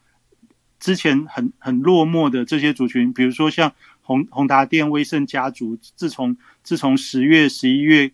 [0.82, 8.12] 之前很很落寞的这些族群，比如说像宏宏达电、威盛家族，自从自从十月十一月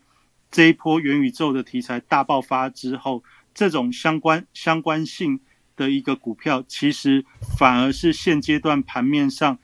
[0.51, 3.23] 这一波元宇宙的题材大爆发之后。
[3.57, 5.39] 这种相关相关性
[5.75, 7.25] 的一个股票，其实
[7.57, 9.57] 反而是现阶段盘面上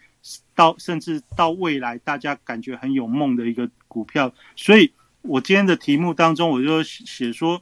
[0.55, 4.33] 到甚至到未来大家感觉很有梦的一个股票。
[4.55, 7.61] 所以我今天的题目当中，我就写说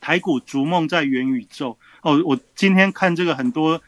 [0.00, 1.76] 台股逐梦在元宇宙。
[2.00, 3.82] 哦，我今天看这个很多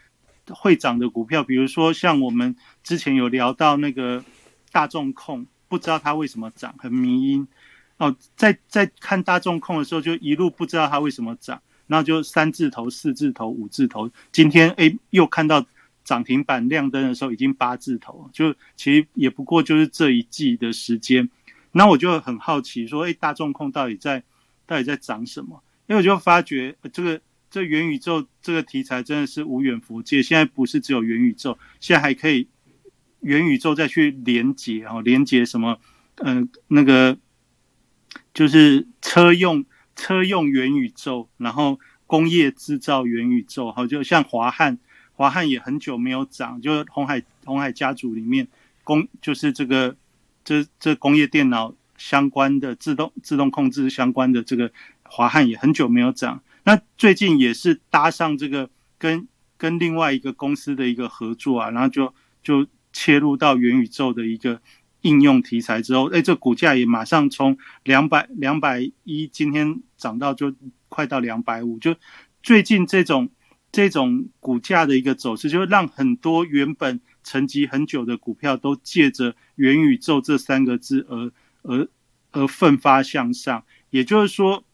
[0.55, 4.25] 会涨的股票，比如说像我们之前有聊到那个
[4.73, 7.47] 大众控，不知道它为什么涨，很迷因。
[7.99, 14.11] 哦，在在看大众控的时候，就一路不知道它为什么涨，然后就三字头、四字头、五字头。
[14.33, 15.67] 今天诶又看到
[16.03, 21.29] 涨停板亮灯的时候，已经八字头，就其实也不过就是这一季的时间。
[21.73, 24.23] 那我就很好奇，说诶大众控到底在
[24.67, 25.63] 到底在涨什么？
[25.87, 32.49] 因为我就发觉这个这元宇宙这个题材真的是无远弗届，现在不是只有元宇宙，现在还可以
[33.21, 35.79] 元宇宙再去连接哦，连接什么？
[36.17, 37.19] 嗯，那个。
[38.33, 44.79] 就是车用车用元宇宙，然后工业制造元宇宙，好，就像华汉，
[45.15, 48.49] 华汉也很久没有涨，就是红海红海家族里面
[48.83, 49.97] 工，就是这个
[50.45, 64.61] 这这工业电脑相关的自动自动控制相关的这个华汉也很久没有涨，那最近也是搭上这个跟跟另外一个公司的一个合作啊，然后就就切入到元宇宙的一个。
[65.03, 70.55] 应用题材之后，哎，这股价也马上从两百两百一，今天涨到就
[70.91, 71.79] 快到两百五。
[71.79, 71.97] 就
[72.43, 73.31] 最近这种
[73.73, 81.89] 这种股价的一个走势，就让很多原本沉寂很久的股票都借着元宇宙这三个字而而
[82.33, 83.65] 而奋发向上。
[83.89, 84.65] 也就是说，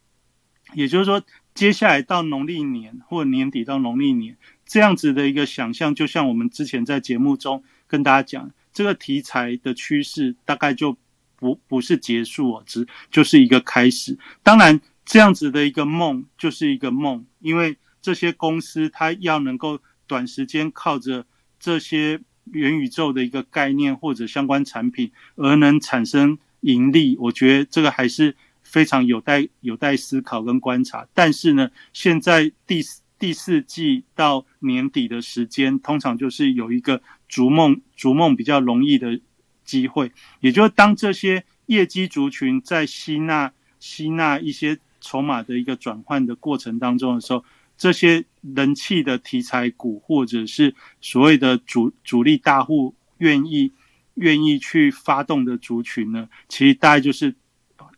[0.75, 1.23] 也就是说，
[1.57, 8.51] 接下来到农历年或年底到农历年这样子的一个想象，就像我们之前在节目中跟大家讲。
[8.73, 10.99] 这个题材的趋势大概就
[11.35, 14.19] 不不是结束哦，只就是一个开始。
[14.43, 21.25] 当然，这样子的一个梦就是一个梦，因为这些公司它要能够短时间靠着
[21.59, 22.21] 这些
[22.53, 28.37] 元宇宙的一个概念或者相关产品而能产生盈利，我觉得这个还是
[28.77, 31.09] 非常有待有待思考跟观察。
[31.15, 32.85] 但是呢，现在第
[33.19, 37.01] 第四季到年底的时间，通常就是有一个。
[37.29, 39.21] 逐梦逐梦比较容易的
[39.65, 47.45] 机会，也就是当这些业绩族群在吸纳吸纳一些筹码的一个转换的过程当中的时候，
[47.77, 53.73] 这些人气的题材股或者是所谓的主主力大户愿意
[54.15, 57.35] 愿意去发动的族群呢，其实大概就是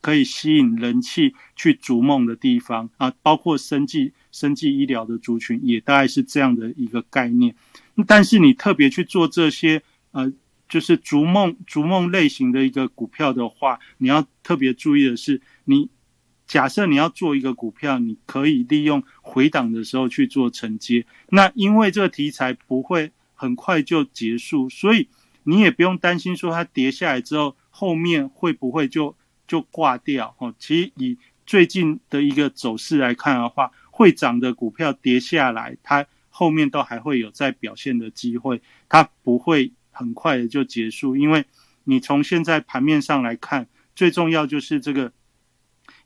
[0.00, 7.54] 可以吸引人气去逐梦的地方啊，包括生计、生计医疗的族群，也大概是这样的一个概念。
[8.06, 9.82] 但是你特别去做这些
[10.12, 10.32] 呃，
[10.68, 15.90] 就是逐梦、逐梦类型的一个股票的话，你要特别注意的是，你
[16.46, 21.04] 假设你要做一个股票，你可以利用回档的时候去做承接。
[21.30, 25.08] 那因为这个题材不会很快就结束，所以。
[25.44, 29.16] 你也不用担心说它跌下来之后后面会不会就
[29.48, 30.54] 就挂掉哦。
[30.60, 41.16] 其实以最近的一个走势来看的话，会涨的股票跌下来，它后面都还会有再表现的机会，它不会很快的就结束。
[41.16, 41.46] 因为
[41.84, 45.12] 你从现在盘面上来看，最重要就是这个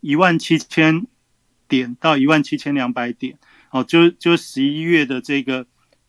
[0.01, 1.07] 一万七千
[1.69, 3.39] 点到一万七千两百点
[3.71, 5.67] 哦，就就十一月的这个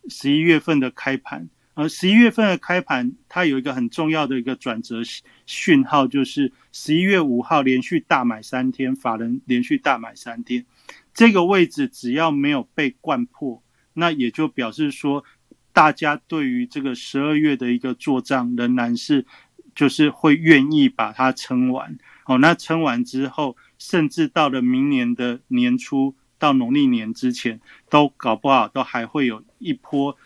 [0.08, 1.48] 十一月份的开盘。
[1.74, 5.02] 而十一月份的开盘，它有一个很重要的一个转折
[5.44, 10.64] 讯号，就是十一月五号连续大买三天，法人连续大买三天，
[11.12, 13.60] 这个位置只要没有被灌破，
[13.92, 15.24] 那也就表示说，
[15.72, 19.26] 大家对于这个十二月的一个做账仍然是，
[19.74, 21.98] 就是会愿意把它撑完。
[22.26, 27.60] 哦，那撑完之后，甚至到了明年的年初到农历年之前，
[27.90, 30.16] 都搞不好都还会有一波。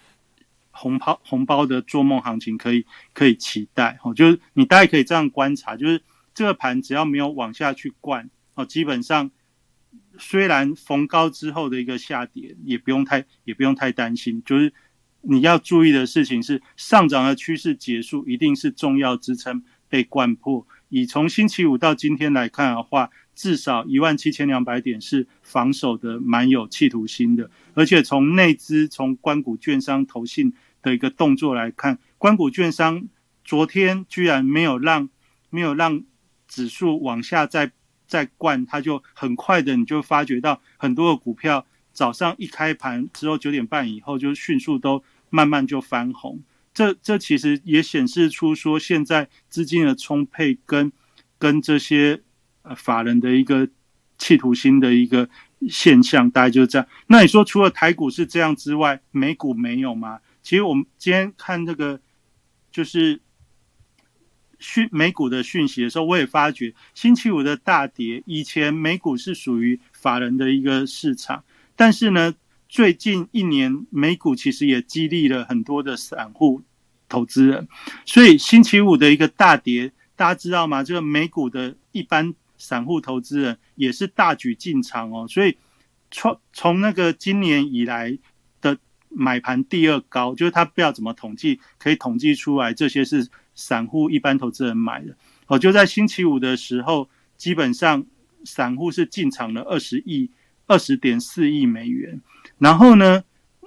[0.78, 6.00] 红包红包的做梦行情可以可以期待哦，就是你大概可以这样观察，就是
[6.32, 9.30] 这个盘只要没有往下去灌哦，基本上
[10.18, 14.72] 虽然逢高之后的一个下跌也不用太也不用太担心，就是
[15.20, 20.64] 你要注意的事情是上涨的趋势结束，一定是重要支撑被灌破。
[20.88, 30.54] 以从星期五到今天来看的话，至少一万七千两百点是防守的蛮有企图心的，而且从内资从关谷券商投信。
[30.88, 33.06] 的一个动作来看，关谷券商
[33.44, 35.08] 昨天居然没有让
[35.50, 36.02] 没有让
[36.46, 37.70] 指数往下再
[38.06, 46.40] 再灌，它就很快的你就发觉到很多的股票早上一开盘之后九点半以后就迅速都慢慢就翻红，
[46.72, 50.90] 这这其实也显示出说现在资金的充沛跟
[51.38, 52.22] 跟这些
[52.62, 53.68] 呃法人的一个
[54.16, 55.28] 企图心的一个
[55.68, 56.88] 现象，大概就是这样。
[57.08, 60.20] 那你说除了台股是这样之外，美股没有吗？
[60.48, 62.00] 其实我们今天看这个
[62.72, 63.20] 就是
[64.58, 71.44] 讯美股的讯息的时候，我也发觉星期五的大跌，以前美股是属于法人的一个市场，
[71.76, 72.34] 但是呢，
[72.66, 76.62] 最近一年美股其实也激励了很多的散户
[77.10, 77.68] 投资人，
[78.06, 80.82] 所以星期五的一个大跌，大家知道吗？
[80.82, 85.58] 这个美股的一般散户投资人也是大举进场哦，所以
[86.10, 88.18] 从从那个今年以来。
[89.10, 95.16] 买盘第二高，就是他不知道怎么统计，可以统计出来这些是散户一般投资人买的。
[95.46, 98.04] 哦，就在星期五的时候，基本上
[98.44, 100.30] 散户是进场了二十亿、
[100.66, 102.20] 二十点四亿美元。
[102.58, 103.24] 然后呢，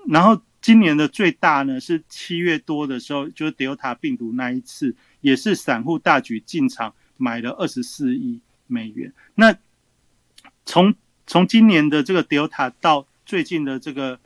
[0.07, 9.11] 然后今年的最大呢是七月多的时候，就是 Delta 病毒那一次，也是散户大举进场买了二十四亿美元。
[9.35, 9.55] 那
[10.65, 10.93] 从
[11.25, 14.19] 从今年的这个 Delta 到最近的这个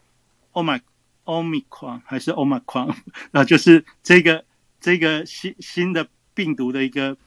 [0.52, 0.82] Oh my！
[1.26, 1.36] my。
[1.36, 2.96] 奥密克戎还是欧马狂，
[3.32, 4.46] 那就是这个
[4.80, 7.18] 这个新新的病毒的一个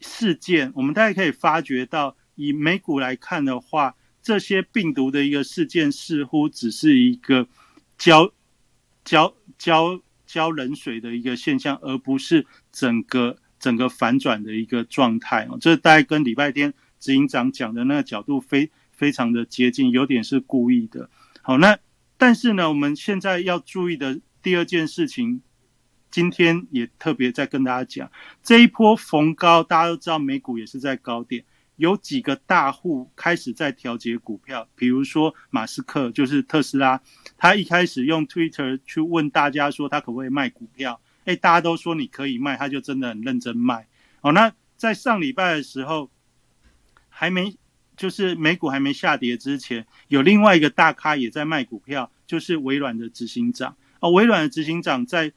[0.00, 0.72] 事件。
[0.74, 7.46] 我们大家可以发觉到，以美股来看的话，这些病毒的一个事件似乎只是一个
[7.98, 8.32] 浇
[9.04, 15.58] 浇浇浇冷水的一个现象，而不是整个整个反转的一个状态哦。
[15.60, 21.10] 这大概跟礼拜天执行长讲的那个角度非非常的接近，有点是故意的。
[21.42, 21.78] 好，那。
[22.22, 25.42] 但是呢，我们现在要注意的第二件事情，
[26.08, 28.12] 今天也特别在跟大家讲，
[28.44, 31.44] 这一波逢高，大家都知道美股也是在高点，
[31.74, 37.00] 有几个大户开始在调节股票，比如说马斯克，就是特斯拉，
[37.36, 43.88] 他一开始用 Twitter 去问大家说他可不可以卖股票，哎，大家都说你可以卖，他就真的很认真卖。
[44.20, 46.08] 好，那在上礼拜的时候，
[47.08, 47.56] 还没。
[47.96, 53.76] 就是美股还没下跌之前，有另外一个大咖也在卖股票，就是微软的执行长。
[54.00, 55.32] 哦，微软的执行长在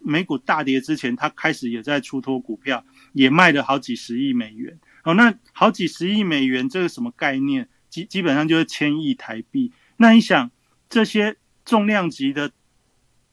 [0.00, 4.78] 美股大跌之前，他开始也在出脱股票，也卖了好几十亿美元。
[5.04, 7.68] 哦，那好几十亿美元，这个什么概念？
[7.88, 9.72] 基基本上就是千亿台币。
[9.96, 10.50] 那你想，
[10.88, 12.52] 这些重量级的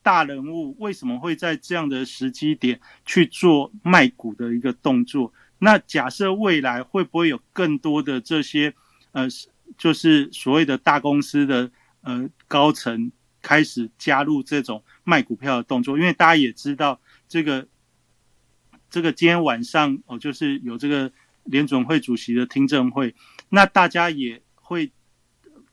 [0.02, 5.32] 大人物为什么会在这样的时机点去做卖股的一个动作？
[5.60, 8.74] 那假设未来会不会有更多的这些，
[9.12, 9.28] 呃，
[9.78, 15.98] 就是所谓的大公司的呃高层开始加入这种卖股票的动作？
[15.98, 17.68] 因为大家也知道，这个
[18.90, 21.12] 这个今天晚上哦，就是有这个
[21.44, 23.16] 联总会主席的听证会，
[23.50, 24.92] 那大家也会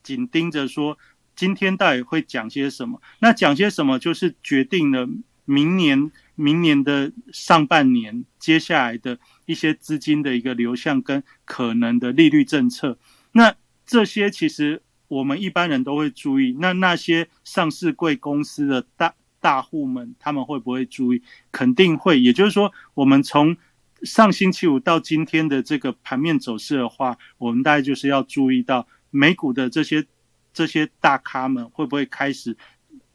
[0.02, 0.96] 紧盯着说，
[1.36, 3.02] 今天到底会讲些什么？
[3.18, 5.08] 那讲些什么，就是决定了
[5.44, 12.98] 明年明年的上半年接下来的一些资金的一个流向跟可能的利率政策。
[13.32, 19.14] 那这些其实我们一般人都会注意，那那些上市贵公司的大。
[19.44, 21.20] 大户们他们会不会注意？
[21.52, 22.18] 肯定会。
[22.18, 23.54] 也就是说，我们从
[24.02, 30.06] 上星期五到今天的这个盘面走势的话，我们大概就是要注意到美股的这些
[30.54, 32.56] 这些大咖们会不会开始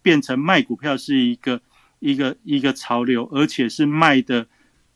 [0.04, 1.64] 变成卖股票是一个
[1.98, 4.46] 一个一个潮流，而且是卖的，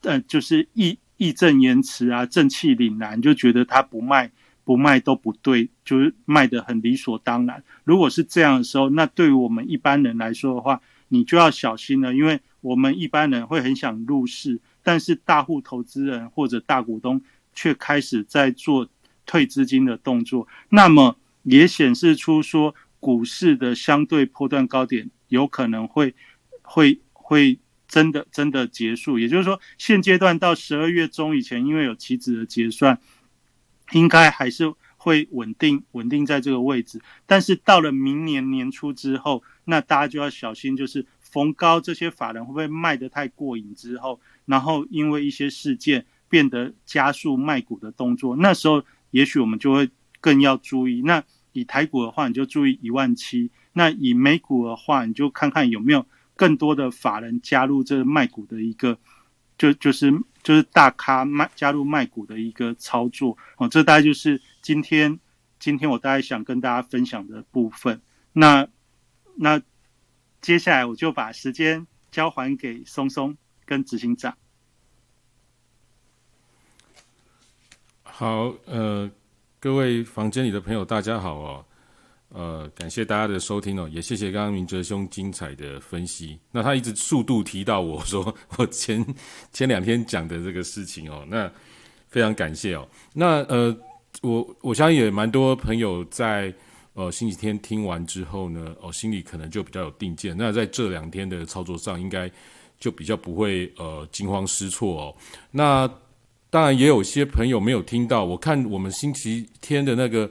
[0.01, 4.31] 呃，就是一义正言辞啊，正气凛然，就觉得他不卖
[4.63, 7.63] 不卖都不对，就是卖的很理所当然。
[7.83, 17.21] 如果是这样的时候，那对于我们一般人来说的话，你就要小心了，因为我们一般人会很想入市，但是大户投资人或者大股东
[17.53, 18.87] 却开始在做
[19.25, 26.15] 退资金的动作，那么也显示出说股市的相对波段高点有可能会
[26.61, 27.59] 会会
[27.93, 29.19] 真的真的结束。
[29.19, 32.99] 也就是说，现阶段到十二月中以前，因为有期指的结算，
[33.91, 39.43] 应该还是会稳定稳定在这个位置，但是到了明年年初之后。
[39.65, 49.89] 那大家就要小心，就是逢高这些法人会不会卖得太过瘾之后，然后因为一些事件变得加速卖股的动作，那时候也许我们就会
[50.19, 51.01] 更要注意。
[51.05, 51.23] 那
[51.53, 56.05] 以台股的话，你就注意一万七；那以美股的话，你就看看有没有
[56.35, 58.97] 更多的法人加入这卖股的一个，
[59.57, 60.11] 就就是
[60.41, 63.67] 就是大咖卖加入卖股的一个操作哦。
[63.67, 65.19] 这大概就是今天
[65.59, 68.01] 今天我大概想跟大家分享的部分。
[68.31, 68.67] 那。
[69.35, 69.59] 那
[70.41, 74.37] 接下来我就把时间交还给松松跟执行长。
[78.03, 79.09] 好，呃，
[79.59, 81.65] 各位房间里的朋友，大家好哦，
[82.33, 86.37] 呃，感谢大家的收听哦，也谢谢刚刚明哲兄精彩的分析。
[86.51, 89.05] 那他一直速度提到我说 我前
[89.53, 91.49] 前两天讲的这个事情哦，那
[92.09, 92.85] 非常感谢哦。
[93.13, 93.73] 那呃，
[94.21, 96.53] 我我相信也蛮多朋友在。
[96.95, 100.37] 呃，星期天听完之后呢，哦，心里可能就比较有定见。
[100.37, 102.29] 那在这两天的操作上，应该
[102.79, 105.15] 就比较不会呃惊慌失措哦。
[105.49, 105.89] 那
[106.51, 110.29] 当然也有些朋友没有听到，我看我们星期天的那个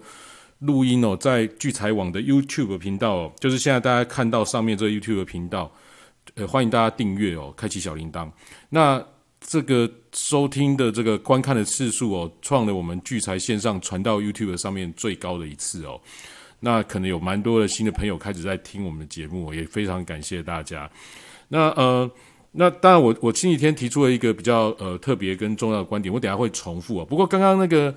[0.63, 5.71] 录音哦，在聚财网的 YouTube 频道哦，就是现在大家看到上面这个 YouTube 频道，
[6.35, 8.31] 呃，欢迎大家订阅哦，开启小铃铛。
[8.69, 9.05] 那
[9.41, 16.01] 这个收听的这个观看的次数哦，创了我们聚财线上传到 YouTube 上面最高的一次哦。
[16.61, 20.89] 那可能有蛮多的新的朋友开始在听我们的节目，也非常感谢大家。
[21.49, 22.09] 那呃，
[22.53, 27.05] 那当然我我星期天提出了一个比较呃特别跟重要的观点，我等下会重复啊。
[27.05, 27.93] 不过刚刚那个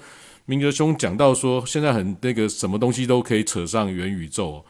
[0.46, 4.64] 明哲兄讲到说，现在很那个什么东西都可以扯上元宇宙。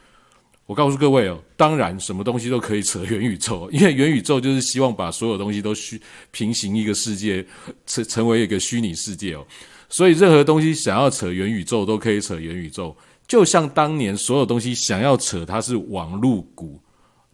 [0.66, 6.02] 我告诉各位哦，当然什么东西都可以扯元宇宙， 因为元宇宙就是希望把所有东西都虚
[6.32, 7.46] 平行一个世界，
[7.86, 9.46] 成成为一个虚拟世界哦。
[9.90, 12.96] 所以任何东西想要扯元宇宙，都可以扯元宇宙。
[13.28, 16.80] 就像当年所有东西想要扯它是网络股，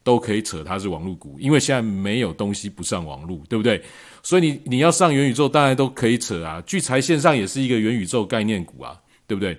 [0.04, 3.82] 都可以扯它是网络股，因为现在没有东西不上网络，对不对？
[4.24, 6.62] 所以你你要上元宇宙，当然都可以扯啊。
[6.66, 8.96] 聚财线上也是一个元宇宙概念股啊，
[9.26, 9.58] 对不对？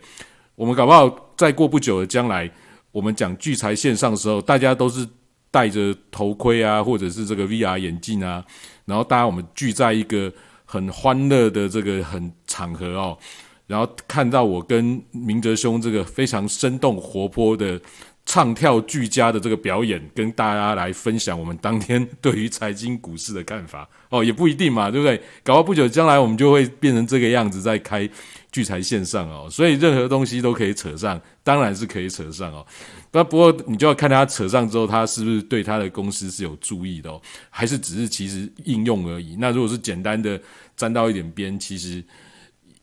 [0.55, 2.51] 我们搞不好再过不久的将来，
[2.91, 5.07] 我们讲聚财线上的时候，大家都是
[5.51, 8.45] 戴着头盔啊，或者是这个 VR 眼镜啊，
[8.85, 10.33] 然后大家我们聚在一个
[10.65, 13.19] 很欢乐的这个很场合哦。
[13.67, 17.81] 然后看到我跟明哲兄这个非常生动活泼的
[18.25, 25.21] 唱跳俱佳的这个表演，跟大家来分享我们当天对于财经股市的看法哦，也不一定嘛，对不对？
[25.43, 28.09] 搞到不久将来我们就会变成这个样子，在开
[28.53, 32.65] 聚财线上哦， 所以任何东西都可以扯上，当然是可以扯上哦。
[33.11, 37.21] 那不过你就要看他扯上之后，他是不是对他的公司是有注意的哦，
[37.51, 39.37] 还是只是其实应用而已？
[39.39, 40.41] 那如果是简单的
[40.77, 42.03] 沾到一点边，其实。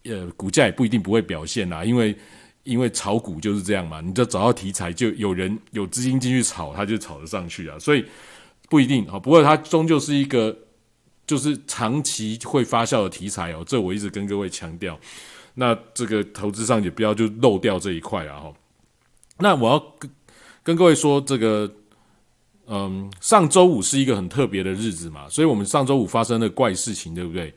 [0.06, 2.16] 呃，股价也不一定不会表现啦，因为
[2.64, 8.06] 因为炒股就是这样嘛，你就找到题材，就有人有资金进去炒，它就炒得上去啊，所以
[8.70, 9.18] 不一定啊。
[9.18, 10.56] 不过它终究是一个
[11.26, 15.00] 就是长期会发酵的题材哦，这我一直跟各位强调。
[15.56, 18.54] 那这个投资上也不要就漏掉这一块啊哈。
[19.40, 20.12] 那我要跟
[20.64, 21.72] 跟各位说，这个
[22.68, 27.54] 嗯，上周五是一个很特别的日子嘛，所以我们上周五发生的怪事情，对不对？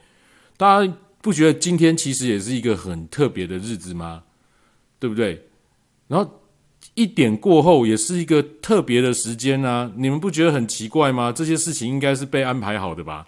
[0.56, 0.92] 大家。
[1.22, 4.24] 不觉得今天其实也是一个很特别的日子吗？
[5.02, 5.44] 对不对？
[6.06, 6.42] 然后
[6.94, 9.90] 一点过后也是一个特别的时间啊！
[9.96, 11.32] 你们不觉得很奇怪吗？
[11.32, 13.26] 这些事情应该是被安排好的吧？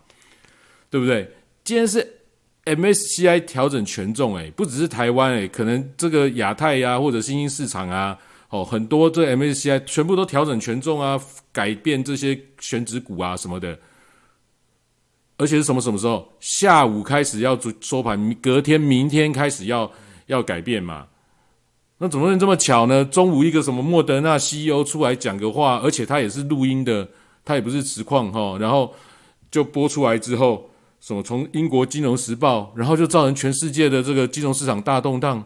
[0.88, 1.28] 对不对？
[1.64, 2.20] 今天是
[2.64, 8.16] MSCI 调整权重，诶，不只是台湾，诶，可能这个亚太呀，或者新兴市场啊，
[8.50, 11.20] 哦，很多这 MSCI 全部都调整权重啊，
[11.50, 13.76] 改变这些选址股啊什么的。
[15.36, 16.32] 而且是什么什么时候？
[16.38, 19.90] 下午开始要收盘，隔天明天开始要
[20.26, 21.08] 要改变嘛？
[21.98, 23.04] 那怎么能这么巧呢？
[23.04, 27.08] 中午一个什么莫德纳 CEO 出来讲个话，而且他也是录音的，
[27.44, 28.58] 他也不是实况哈。
[28.58, 28.92] 然后
[29.50, 30.68] 就播出来之后，
[31.00, 35.44] 什么从英国金融时报，然后就造成全世界的这个金融市场大动荡。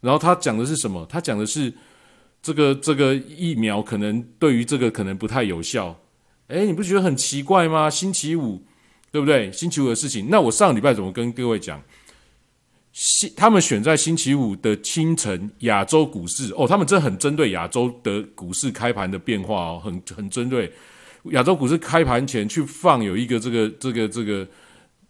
[0.00, 1.06] 然后他讲的是什么？
[1.08, 1.72] 他讲的是
[2.42, 5.98] 这个这个疫苗可能对于这个可能不太有效。
[6.48, 7.88] 哎，你不觉得很奇怪吗？
[7.88, 8.62] 星期五。
[9.10, 9.50] 对不对？
[9.50, 11.82] 星期五的事情，那我上礼拜怎么跟各位讲？
[12.92, 20.72] 星他们选在星期五的清晨，亚洲股市哦，他们真的很针对亚洲的股市开盘的变化哦，很很针对
[21.30, 24.48] 亚洲股市开盘前去放有一个这个这个这个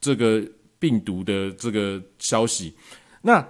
[0.00, 0.42] 这个
[0.78, 2.74] 病毒的这个消息。
[3.22, 3.46] 那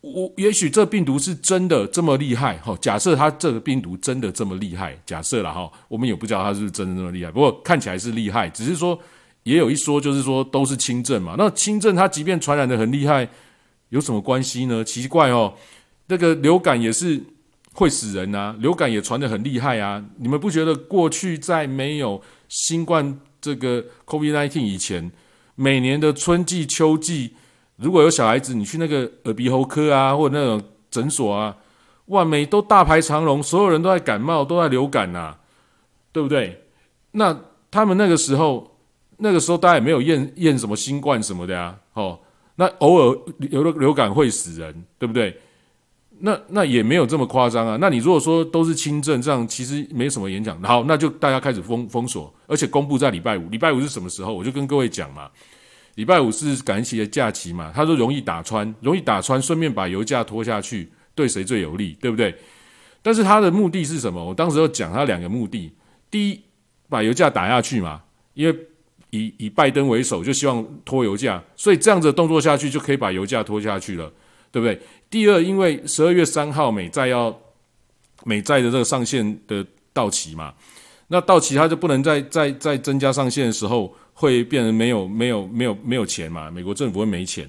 [0.00, 2.76] 我也许这病毒是真的这么厉害哈？
[2.80, 8.98] 假设它这个病毒真的这么厉害，假设了哈，我们也不知道它是真的那么厉害，不过看起来是厉害，只是说。
[9.46, 11.36] 也有一说，就是说都是轻症嘛。
[11.38, 13.28] 那轻症它即便传染的很厉害，
[13.96, 14.84] 有什么关系呢？
[14.84, 15.54] 奇怪哦，
[16.08, 17.18] 那个流感也是
[17.72, 20.04] 会死人啊，流感也传的很厉害啊。
[20.18, 25.10] 你们不觉得过去在没有新冠这个 COVID-19 以前，
[25.54, 27.34] 每年的春季、秋季，
[27.76, 31.56] 如果有小孩子，你去那个耳鼻喉科啊，或者那种诊所啊，
[32.06, 35.36] 哇，每都大排长龙，所有人都在感冒，都在流感呐，
[36.12, 36.64] 对不对？
[37.12, 37.40] 那
[37.70, 38.72] 他们那个时候。
[39.18, 42.20] 那个时候大家也没有验验什么新冠什么的呀，哦，
[42.56, 45.38] 那偶尔流流感会死人，对不对？
[46.20, 47.76] 那那也没有这么夸张啊。
[47.78, 50.58] 那你如果说都是轻症，这样其实没什么演讲。
[50.62, 53.50] 好，那就大家开始封封锁，而且公布在礼拜五。
[53.50, 54.32] 礼拜五是什么时候？
[54.32, 55.30] 我就跟各位讲嘛，
[55.96, 57.70] 礼拜五是感恩节假期嘛。
[57.74, 62.34] 他说容易打穿，容易打穿，顺便把油价拖下去，对谁最有利，对不对？
[63.02, 64.24] 但是他的目的是什么？
[64.24, 65.70] 我当时有讲他两个目的：
[66.10, 66.40] 第一，
[66.88, 68.00] 把油价打下去嘛，
[68.32, 68.58] 因为。
[69.16, 74.12] 以以拜登为首，就希望拖油价，所以这样子的动作下去就可以把油价拖下去了，
[74.52, 74.78] 对不对？
[75.08, 77.36] 第二，因为十二月三号美债要
[78.24, 80.52] 美债的这个上限的到期嘛，
[81.08, 86.50] 那到期它就不能再再再增加上限的时候，会变成没有没有没有没有钱嘛？
[86.50, 87.48] 美国政府会没钱，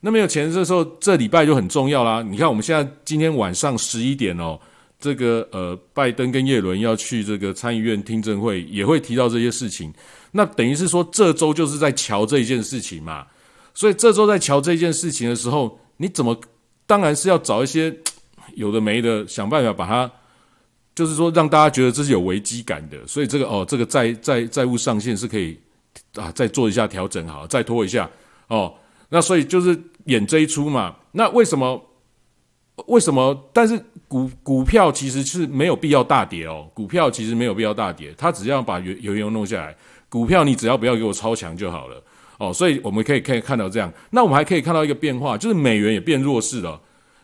[0.00, 2.22] 那没有钱这时候，这礼拜就很重要啦。
[2.22, 4.60] 你看我们现在今天晚上十一点哦，
[5.00, 9.92] 这个呃，拜登跟叶伦要去这个参议院听证会，也会提到这些事情。
[10.30, 13.26] 那等于是说，这周就是在瞧这一件事情嘛，
[13.74, 16.38] 所以这周在瞧这件事情的时候，你怎么
[16.86, 17.94] 当然是要找一些
[18.54, 20.10] 有的没的，想办法把它，
[20.94, 22.96] 就是说让大家觉得这是有危机感的。
[23.06, 25.58] 所以这个哦，这个债债债务上限是可以
[26.14, 28.08] 啊，再做一下调整，好，再拖一下
[28.48, 28.74] 哦。
[29.08, 30.94] 那所以就是演这一出嘛。
[31.12, 31.82] 那为什么？
[32.86, 33.36] 为什么？
[33.52, 39.76] 但是股股票其实是没有必要大跌哦，股票其实没有必要大跌，它只要把原原油弄下来。
[40.08, 42.02] 股票你只要不要给我超强就好了
[42.38, 46.80] 哦，所以我们可以可以看到这样，那我们还可以看到一个变化，就是美元也变弱势了，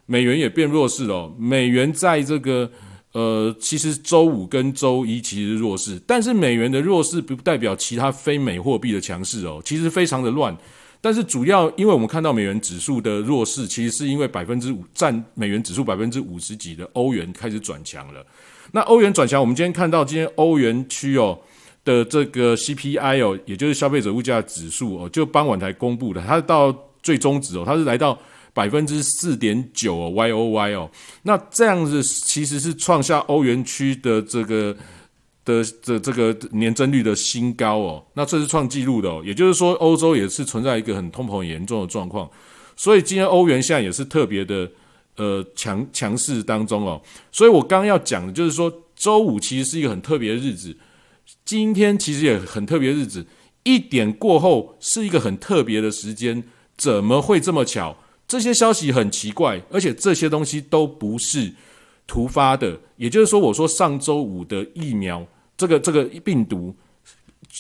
[0.07, 1.33] 美元也变弱势了。
[1.39, 2.69] 美元在这个
[3.13, 10.57] 呃，其实周五跟周一其实弱势，但是美元的弱势不代表其他非美货币的强势哦，其实非常的乱。
[11.01, 18.25] 但是主要因为我们看到美元指数的弱势，其实是因为百分之五占美元指数百分之五十几的欧元开始转强了。
[18.73, 21.39] 那欧元转强，我们今天看到今天欧元区哦。
[21.85, 28.19] 的这个 CPI 哦，也就是消费者物价指数哦，就傍晚才公布的，它到最终值哦，它是来到
[28.55, 30.91] 百分之四点九哦，Y O Y 哦，
[31.23, 34.75] 那这样子其实是创下欧元区的这个
[35.45, 42.31] 的的这个年增率的新高哦，那这是创纪录的哦，也就是说欧洲也是存在一个很通膨严重的状况，
[42.77, 44.67] 所以今天欧元现在也是特别的
[45.17, 46.99] 呃强强势当中哦，
[47.31, 50.75] 所以我刚要讲的就是说周五其实是一个很特别的日子。
[51.45, 53.27] 今天其实也很特别日子，
[53.65, 56.43] 一点过后是一个很特别的时间，
[56.77, 57.97] 怎么会这么巧？
[58.27, 61.53] 这些消息很奇怪，而且这些东西都不是
[62.07, 62.81] 突发的。
[62.97, 65.27] 也就是说，我说上周五的疫苗，
[65.57, 66.75] 这个这个病毒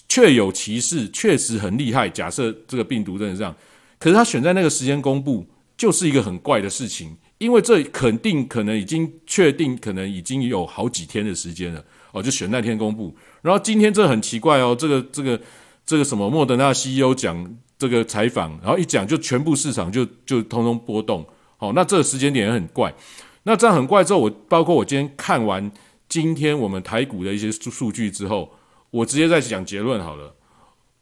[0.09, 2.09] 确有其事，确实很厉害。
[2.09, 3.55] 假设这个病毒真的这样，
[3.99, 11.85] 可是他选在那个时间公布，就是一个很怪的事情，因为这肯定可能已经确定，可能已经有好几天的时间了。
[12.12, 13.14] 哦，就选那天公布。
[13.45, 15.38] 然后今天这很奇怪哦，这个这个
[15.84, 21.22] 这个什么莫德纳 CEO 讲这个采访，然后一讲就全部市场就就通通波动。
[21.59, 22.95] 好，那这个时间点也很怪。
[23.42, 25.70] 那这样很怪之后，我包括我今天看完
[26.09, 28.51] 今天我们台股的一些数数据之后，
[28.90, 30.34] 我直接在讲结论好了。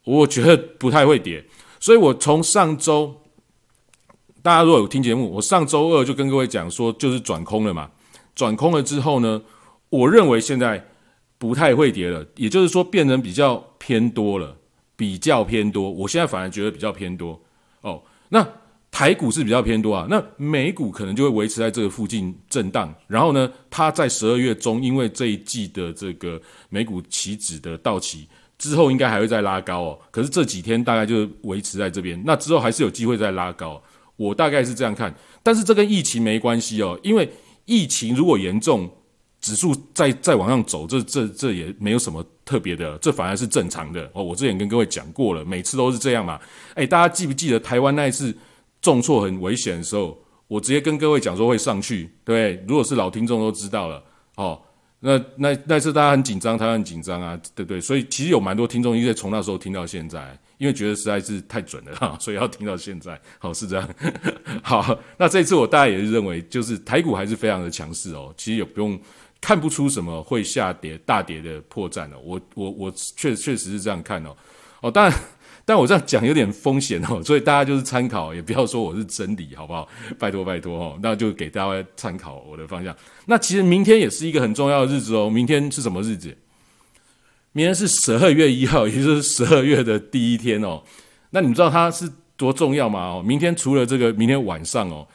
[0.02, 1.44] 我觉得不太会跌，
[1.78, 3.22] 所以我从上周，
[4.42, 7.88] 大家如果有听节目，我上周二就跟各位讲说，就是转空了嘛。
[8.34, 9.40] 转空了之后呢，
[9.90, 10.84] 我认为现在
[11.42, 14.56] 不太会跌了，也就是说变成比较偏多了，
[14.94, 15.90] 比较偏多。
[15.90, 17.40] 我现在反而觉得比较偏多
[17.80, 18.00] 哦。
[18.28, 18.46] 那
[18.92, 22.94] 台股是比较偏多啊，那美股可能就会维持在这个附近震荡。
[23.08, 29.98] 然后呢，它在十二月中，因为这一季的这个美股期指的到期之后，应该还会再拉高哦。
[30.12, 33.82] 可是这几天大概就维持在这边，那之后还是有机会再拉高。
[34.14, 35.12] 我大概是这样看，
[35.42, 37.28] 但是这跟疫情没关系哦，因为
[37.64, 38.88] 疫情如果严重，
[39.42, 44.24] 指数再再往上走，这这这也没有什么特别的，这反而是正常的哦。
[44.24, 46.40] 我之前跟各位讲过了，每次都是这样嘛。
[46.76, 48.34] 诶，大家记不记得台湾那一次？
[48.80, 50.18] 重挫很危险的时候，
[50.48, 54.02] 我直接跟各位讲说会上去，对，如果是老听众都知道了，
[54.34, 54.60] 哦，
[54.98, 57.80] 那那那次大家很紧张，他很紧张啊，对不对？
[57.80, 63.88] 所以其实有蛮多听众因为从那时候听到现在，因为觉得实在是太准了哈， 所以要听到现在，好是这样。
[64.64, 68.98] 好，那这次我大概也是认为，就是台股还是非常的强势哦，其实也不用
[69.42, 74.34] 看不出什么会下跌大跌的破绽了，我我我确确实是这样看哦，
[74.80, 75.12] 哦，当然。
[75.64, 79.88] 但我这样讲有点风险哦， 所以大家就是参考，也不要说我是真理，好不好？
[80.18, 82.92] 拜托拜托哦，那就给大家参考我的方向。
[83.26, 86.36] 那其实明天也是一个很重要的日子哦，明天是什么日子？
[87.52, 90.82] 明天是十二月一号，也就是十二月的第一天哦。
[91.30, 93.00] 那你知道它是多重要吗？
[93.00, 95.06] 哦，明天除了这个，明天晚上哦，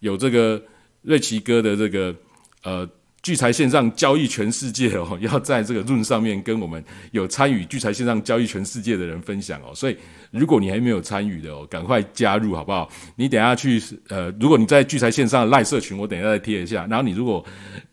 [0.00, 0.62] 有这个
[1.00, 2.14] 瑞奇哥的这个
[2.62, 2.86] 呃。
[3.24, 9.74] 聚财线上交易全世界哦， 要在这个论上面跟我们有参与聚财线上交易全世界的人分享哦。
[9.74, 9.96] 所以
[10.30, 12.86] 如果你还没有参与的哦，赶快加入好不好？
[13.16, 16.86] 你等下去呃，如果你在聚财线上赖社群，我等下再贴一下。
[16.88, 17.42] 然后你如果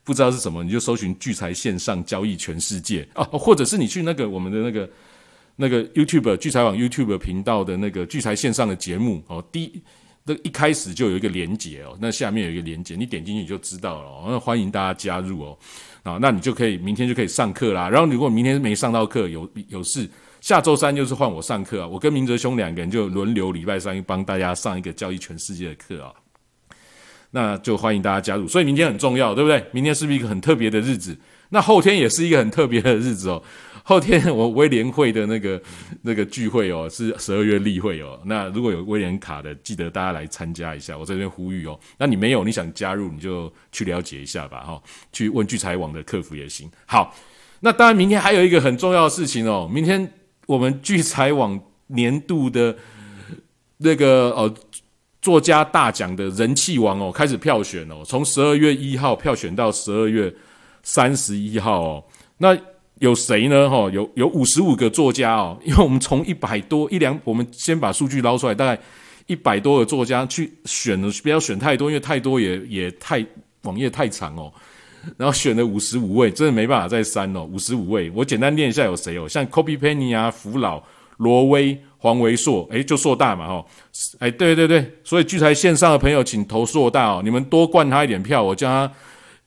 [0.04, 4.90] 不知道是什么，你就搜寻聚财线上交易全世界哦，或者是你去那个我们的那个
[5.56, 9.82] 那个 YouTube 聚财网 YouTube 频道的那个聚财线上的节目哦，第。
[10.26, 14.26] 这一开始就有一个连接哦，那下面有一个连接，你点进去就知道了哦。
[14.28, 15.58] 那欢迎大家加入哦，
[16.04, 17.90] 啊，那你就可以明天就可以上课啦。
[17.90, 20.08] 然后如果明天没上到课，有有事，
[20.40, 21.88] 下周三就是换我上课啊。
[21.88, 26.14] 我跟明哲兄两个人就轮流礼拜三帮大家上一个教育全世界的课啊。
[27.32, 29.66] 那就欢迎大家加入，所以明天很重要，对不对？
[29.72, 31.18] 明天是不是一个很特别的日子？
[31.50, 33.42] 那后天也是一个很特别的日子哦。
[33.92, 35.62] 后天我威廉会的那个
[36.02, 38.18] 那个聚会哦，是十二月例会哦。
[38.24, 40.98] 那如果有威廉卡的，记得大家来参加一下。
[40.98, 41.78] 我这边呼吁哦。
[41.98, 44.82] 那你没有，你想加入，你就去了解一下吧，哈。
[45.12, 46.72] 去问聚财网的客服也行。
[46.86, 47.14] 好，
[47.60, 49.70] 那当然明天还有一个很重要的事情哦。
[49.70, 50.10] 明天
[50.46, 52.74] 我们聚财网年度的
[53.76, 54.54] 那个呃
[55.22, 60.34] 作家大奖的人气王哦，开始票选哦，从十二月一号票选到十二月
[60.82, 62.04] 三十一号哦。
[62.38, 62.58] 那
[63.02, 63.68] 有谁呢？
[63.68, 68.80] 哈，有有五十五个作家哦，因为我们从一百多一两，我们先把数据捞出来，大概
[69.26, 73.26] 一百多个作家去选了，不要选太多，因为太多也也太
[73.64, 74.54] 网页太长哦。
[75.18, 77.44] 然后选了五十五位，真的没办法再删哦。
[77.52, 80.80] 五十五位，我简单念一下有谁哦，像 Copy Penny 啊、福老、
[81.18, 83.66] 罗威、黄维硕，诶，就硕大嘛，哈，
[84.20, 88.94] 诶，对对对，所以聚财线上的朋友，请投硕大哦，你们多灌他一点票，我叫他。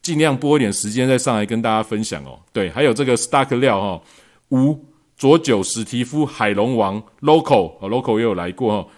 [0.04, 2.38] 尽量拨一点时间再上来跟大家分享哦。
[2.52, 4.02] 对，还有这个 Stark 料哈，
[4.50, 4.78] 吴
[5.16, 8.88] 左九史提夫海龙王 Local 哦，Local 也有来过哈。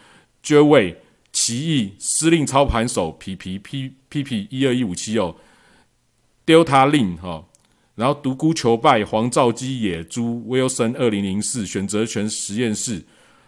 [0.42, 0.94] j o y
[1.32, 5.36] 奇异司令操盘手皮皮 P P P 一二一五七哦
[6.44, 7.44] ，Delta Lin 哈，
[7.94, 13.04] 然后独孤求败黄兆基野猪 Wilson 二零零四选择权实验室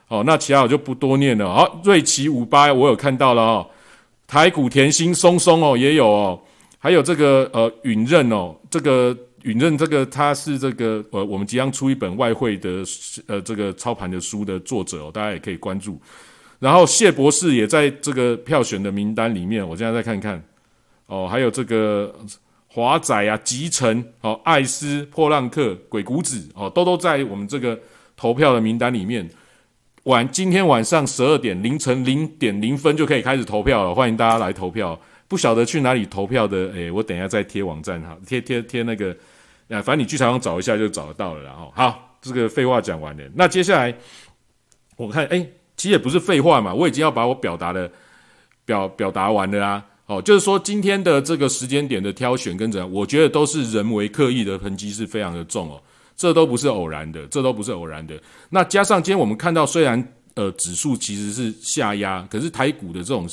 [0.06, 1.52] 哦，那其他我就不多念了。
[1.52, 3.70] 好，瑞奇五八我有看到了哦，
[4.28, 6.40] 台股甜心松松哦也有哦。
[6.78, 12.84] 还有这个呃允任哦，这个允任这个他是这个呃我们即将出一本外汇的
[13.26, 16.00] 呃这个操盘的书的作者哦，大家也可以关注。
[16.60, 20.42] 然后谢博士也在这个票选的名单里面，我现在再看看
[21.06, 22.14] 哦，还有这个
[22.66, 27.78] 华仔啊、吉成哦、艾斯、破浪客、鬼谷子哦，都都在我们这个
[28.16, 29.28] 投票的名单里面。
[30.04, 34.98] 晚今天晚上十二点凌晨零点零分就可以开始投票了，欢迎大家来投票。
[35.28, 39.14] 不晓得去哪里投票的，诶，我等一下再贴网站哈，贴贴贴那个，
[39.68, 41.42] 啊，反正你去采访找一下就找得到了。
[41.42, 43.94] 然后，好，这个废话讲完了，那接下来
[44.96, 47.92] 我看，诶，其实也不是废话嘛，我已经要把我表达的
[48.64, 49.84] 表表达完了啊。
[50.06, 55.78] 哦，就是说今天的这个时间点的挑选跟怎样，我觉得都是人为刻意的痕迹是非常的重哦，
[56.16, 58.18] 这都不是偶然的，这都不是偶然的。
[58.48, 60.02] 那加上今天我们看到，虽然
[60.36, 63.28] 呃指数其实是下压，可是台股的这种。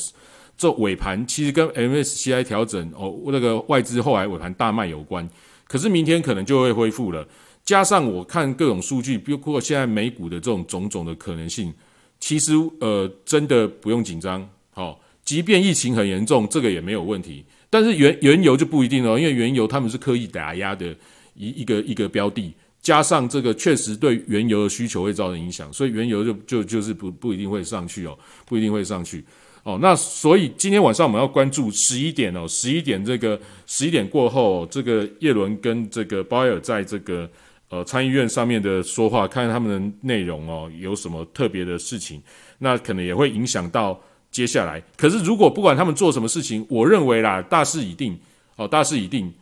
[0.57, 5.27] 这尾盘其实跟 MSCI 调整哦，那个外资后来尾盘大卖有关，
[5.67, 7.27] 可是明天可能就会恢复了。
[7.65, 11.73] 加上我看各种数据，包括现在美股的这种种种的可能性，
[12.19, 17.43] 其实呃真的不用紧张，好，即便疫情很严重，这个也没有问题。
[17.69, 20.95] 但是原原油就不一定哦，因为原油他们是刻意打压的
[21.33, 29.25] 一一个一个标的，加上这个确实对原油的需求会造成影响，所以原油就就就是不不一定会上去哦，不一定会上去
[29.65, 29.77] 哦。
[29.81, 33.37] 那所以今天晚上我们要关注十一点哦，十一点这个
[33.67, 37.29] 十一点过后，这个叶伦跟这个鲍威尔在这个
[37.69, 42.21] 呃参议院上面的说话，看看他们的内容哦，有什么特别的事情，
[42.59, 43.99] 那可能也会影响到。
[44.31, 48.19] 接下来，可是如果不管他们做什么事情，我认为啦，大势已定，
[48.57, 49.33] 哦，大势已定，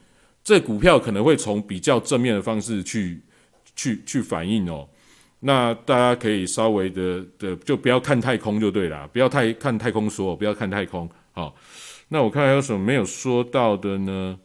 [0.44, 3.20] 这股票可能会从比较正面的方式去
[3.76, 4.88] 去去反应哦。
[5.44, 11.10] 那大家可以稍微的的，就不要看太空就对了，不要太看太空说，不要看太空。
[11.34, 11.54] 好，
[12.08, 14.40] 那我看还有什么没有说到的呢？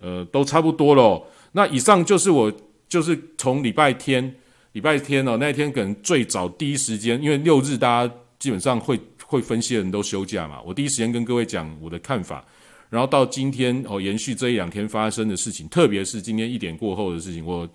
[0.00, 1.26] 呃，都差不多了。
[1.52, 2.52] 那以上就是我
[2.88, 4.34] 就是从礼拜天，
[4.72, 9.00] 礼拜天哦，那一天可能最早第一时间，因为六日大家基本上会。
[9.26, 10.60] 会分析的人都休假嘛？
[10.64, 12.44] 我第一时间跟各位讲我的看法，
[12.88, 17.68] 然后到今天哦，延续这一两天发生的事情，特别是今天一点过后的事情，我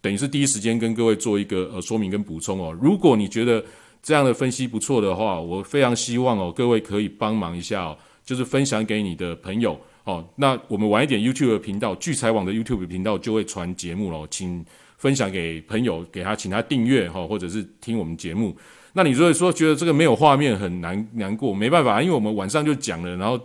[0.00, 2.76] 等于是第一时间跟各位做一个呃说明跟补充哦。
[2.80, 3.62] 如果你觉得
[4.02, 10.26] 这样的分析不错的话，我非常希望哦，各位可以帮忙一下哦，就是分享给你的朋友哦。
[10.36, 14.64] 那我们晚一点 YouTube 频道聚财网的 YouTube 频道就会传节目了，请
[14.96, 18.56] 分享给朋友，给他请他订阅哈，或者是听我们节目。
[18.92, 23.38] 那你如果说觉得这个没有画面很难难过，没办法，因为我们晚上就讲了，然后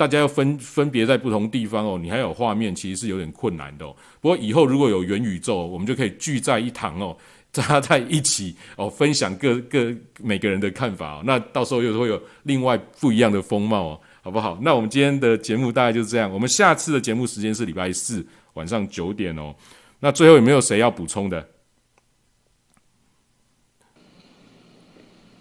[0.00, 3.94] 大家要分分别在不同地方哦，你还有画面，其实是有点困难的哦。
[4.18, 7.14] 不过以后如果有元宇宙，我们就可以聚在一堂哦，
[7.52, 11.22] 大家在一起哦，分享各各每个人的看法哦。
[11.26, 14.58] 那到时候又会有另外不一样的风貌哦，好不好？
[14.62, 19.54] 那我们今天的节目大概就是这样，我们下次的节目时间是礼拜四晚上九点哦。
[19.98, 21.46] 那最后有没有谁要补充的？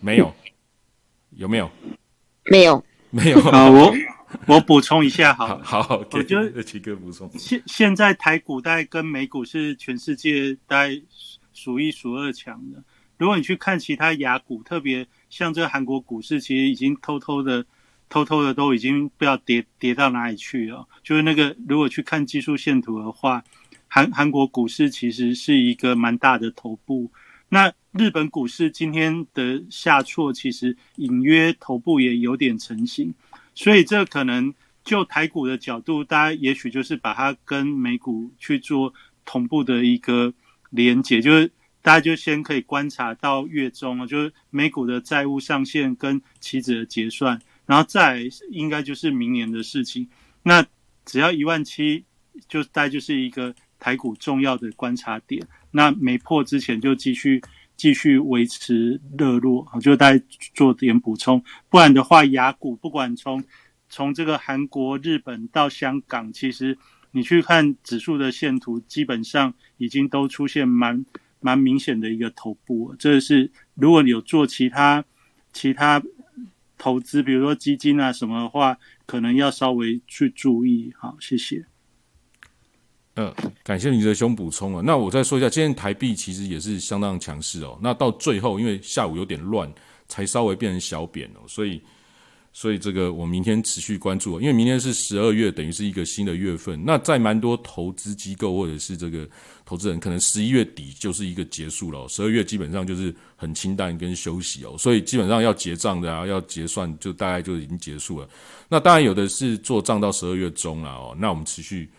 [0.01, 0.33] 没有，
[1.37, 1.71] 有没有？
[2.43, 3.39] 没有，没有。
[3.39, 3.93] 好，我
[4.47, 7.29] 我补充一下，好，好，我觉得七哥补充。
[7.37, 11.01] 现现在台股大概跟美股是全世界大概
[11.53, 12.83] 数一数二强的。
[13.17, 17.65] 如果你去看其他亚股，特别像这个韩国股市，其实已经偷偷的、
[18.07, 20.87] 偷偷的都已经不知道跌跌到哪里去了。
[21.03, 23.43] 就是那个，如果去看技术线图的话，
[23.87, 27.11] 韩韩国股市其实是一个蛮大的头部。
[27.49, 33.11] 那日本股市今天的下挫，其实隐约头部也有点成型，
[33.59, 34.53] 所以这可能
[34.85, 38.93] 就台股的角度，大家也许就是把它跟美股去做
[39.25, 40.33] 同步的一个
[40.69, 41.51] 连接，就是
[41.81, 50.07] 大家就先可以观察到月中啊，就是美股的债务上限跟期指的结算，然后再应该就是明年的事情。
[50.41, 50.65] 那
[51.03, 52.05] 只要一万七，
[52.47, 55.45] 就大概就是一个台股重要的观察点。
[55.71, 57.41] 那没破之前就继续
[57.79, 60.21] 继续维持热络，就再
[60.53, 63.41] 做点补充，不然的话，雅股不管从
[63.87, 66.77] 从这个韩国、日本到香港，其实
[67.11, 71.05] 你去看指数的线图，基本上已经都出现蛮
[71.39, 72.93] 蛮明显的一个头部。
[72.99, 75.05] 这是如果你有做其他
[75.53, 76.03] 其他
[76.77, 80.93] 投资，比如说基金啊什么的话，可能要稍微去注意。
[80.97, 81.65] 好，谢谢。
[83.21, 83.33] 嗯，
[83.65, 84.81] 感谢你的兄补充啊。
[84.81, 87.77] 那我再说一下，今天台币其实也是相当强势哦。
[87.81, 89.69] 那到最后，因为下午有点乱，
[90.07, 91.43] 才稍微变成小贬哦。
[91.45, 91.81] 所以，
[92.53, 96.81] 所以这个我明天持续关注，因为明天是十二月，等于是一个新的月份。
[96.85, 99.27] 那在蛮多投资机构或者是这个
[99.65, 104.77] 投资人，可能十一月底就是一个结束了，十二月基本上就是很清淡跟休息哦。
[104.79, 108.29] 所以基本上要结账的啊，要结算，就大概就已经结束了。
[108.69, 111.13] 那当然有的是做账到十二月中了哦。
[111.19, 111.89] 那我们持续。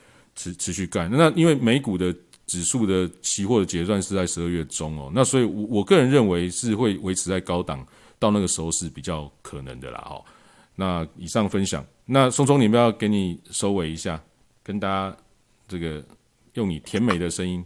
[0.41, 2.15] 持持续干，那因为美股的
[2.47, 7.87] 指数的期货的结算是在十二月中哦，那所以，我我个人认为是会维持在高档，
[8.19, 10.25] 到那个时候是比较可能的啦哦。
[10.75, 14.19] 那以上分享，那松松，你们要给你收尾一下，
[14.63, 15.15] 跟大家
[15.69, 16.03] 这个
[16.55, 17.63] 用你甜美的声音。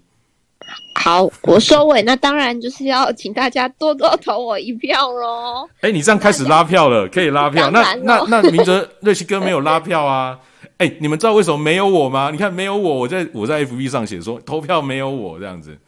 [1.00, 5.68] 好，我收尾，那当然就是要请大家多多投我一票喽。
[5.82, 7.70] 哎，你这样开始拉票了，可以拉票。
[7.70, 10.40] 那那那明哲瑞奇哥没有拉票啊。
[10.78, 12.30] 哎，你们知道为什么没有我吗？
[12.32, 15.78] 你看没有我，我在我在 FB 上写说投票没有我这样子，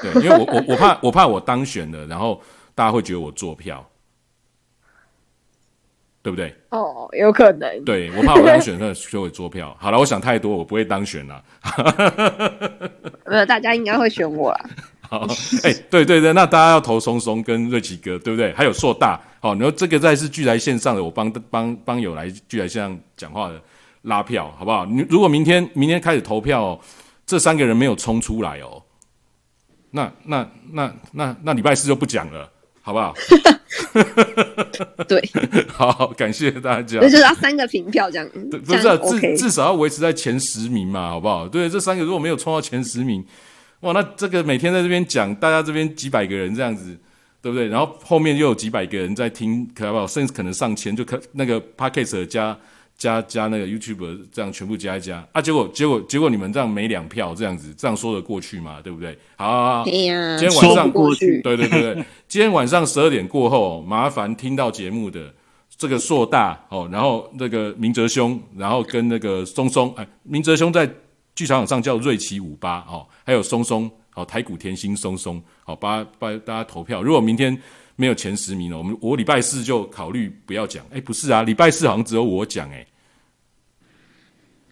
[0.00, 2.40] 对，因为我我我怕我怕我当选了，然后
[2.74, 3.86] 大家会觉得我做票，
[6.22, 6.54] 对不对？
[6.70, 7.84] 哦，有可能。
[7.84, 9.76] 对我怕我当选了就会做票。
[9.80, 11.44] 好了，我想太多，我不会当选了。
[13.26, 14.70] 没有，大家应该会选我了。
[15.00, 15.26] 好，
[15.64, 18.52] 哎，对对对，那大家要投松松跟瑞奇哥，对不对？
[18.54, 23.60] 还有硕大，好，然后这个在是聚来线上的，我帮帮帮友来聚来线上讲话的。
[24.02, 24.86] 拉票好不好？
[24.86, 26.80] 你如果明天明天开始投票，
[27.26, 28.82] 这三个人没有冲出来哦，
[29.90, 33.14] 那那那那那礼拜四就不讲了，好不好？
[35.06, 35.22] 对，
[35.72, 37.08] 好，感谢大家那。
[37.08, 41.46] 就是要三个平票这样，对，不是、啊、至至少要维持在前十名嘛，好不好？
[41.46, 43.24] 对，这三个如果没有冲到前十名，
[43.80, 46.98] 哇，那这个每天在这边讲，大家这边几百个人这样子，
[47.40, 47.68] 对不对？
[47.68, 50.06] 然后后面又有几百个人在听，可好不好？
[50.06, 52.56] 甚至可能上千，就可那个 podcast 加
[53.00, 58.78] 加加那个 YouTube 这样全部加一加啊，结果结果结果你们这样没两票这样子，这样说得过去吗？
[58.84, 59.16] 对不对？
[59.36, 65.32] 好好好，哎呀，今天晚上过去， 对对对对，今天晚上十二点过后，麻烦听到节目的
[65.78, 70.86] 这个硕大哦，然后那个明哲兄，然后跟那个松松，哎，明哲兄在
[71.34, 77.02] 剧场上叫瑞奇五八哦，还有松松哦，台股甜心松松，好，帮帮大家投票。
[77.02, 77.56] 如果明天
[78.00, 80.82] 没有前十名了，我们我礼拜四就考虑不要讲。
[80.90, 82.86] 哎，不是啊，礼拜四好像只有我讲哎。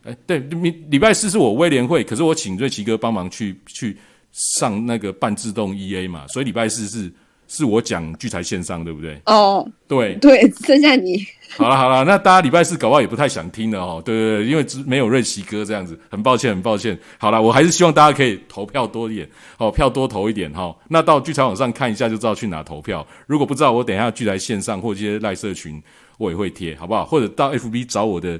[0.05, 3.95] 哎，对，礼礼拜四是我威廉会，可是我请瑞奇哥帮忙去去
[4.33, 7.13] 上那个半自动 EA 嘛，所以礼拜四是
[7.49, 9.21] 是我讲聚财线上，对不对？
[9.25, 11.19] 哦，对，对，剩下你，
[11.57, 16.97] 好了好了，那大家礼拜四搞不好也不太想听了哦，对对对，因为只没有瑞奇哥这样子，很抱歉很抱歉。
[17.19, 23.05] 好了，我还是希望大家可以投票多一点，哦，票多投一点哈、那到聚财网上看一下就知道去哪投票。
[23.27, 25.83] 如果不知道，我等一下聚财线上或这些赖社群
[26.19, 27.07] 我也会贴，好不好？
[27.07, 28.39] 或者到 FB 找我的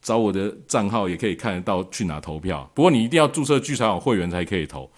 [0.00, 2.68] 找我的账号也可以看得到去哪投票。
[2.72, 4.90] 不过你一定要注册聚财网会员才可以投，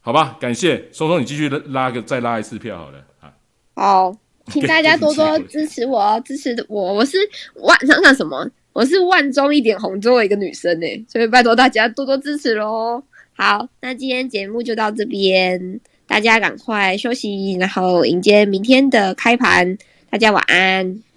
[0.00, 0.38] 好吧？
[0.40, 3.32] 感谢松松，你继续拉拉个再拉一次票好了啊。
[3.74, 7.18] 好，请大家多多支持我哦， 支持我，我是
[7.56, 8.50] 万想想什么？
[8.72, 13.02] 我是万中一点红中的一个女生呢，所以拜托大家多多支持喽。
[13.34, 19.76] 好，那今天节目就到这边，大家赶快休息，然后迎接明天的开盘。
[20.08, 21.09] 大家晚安。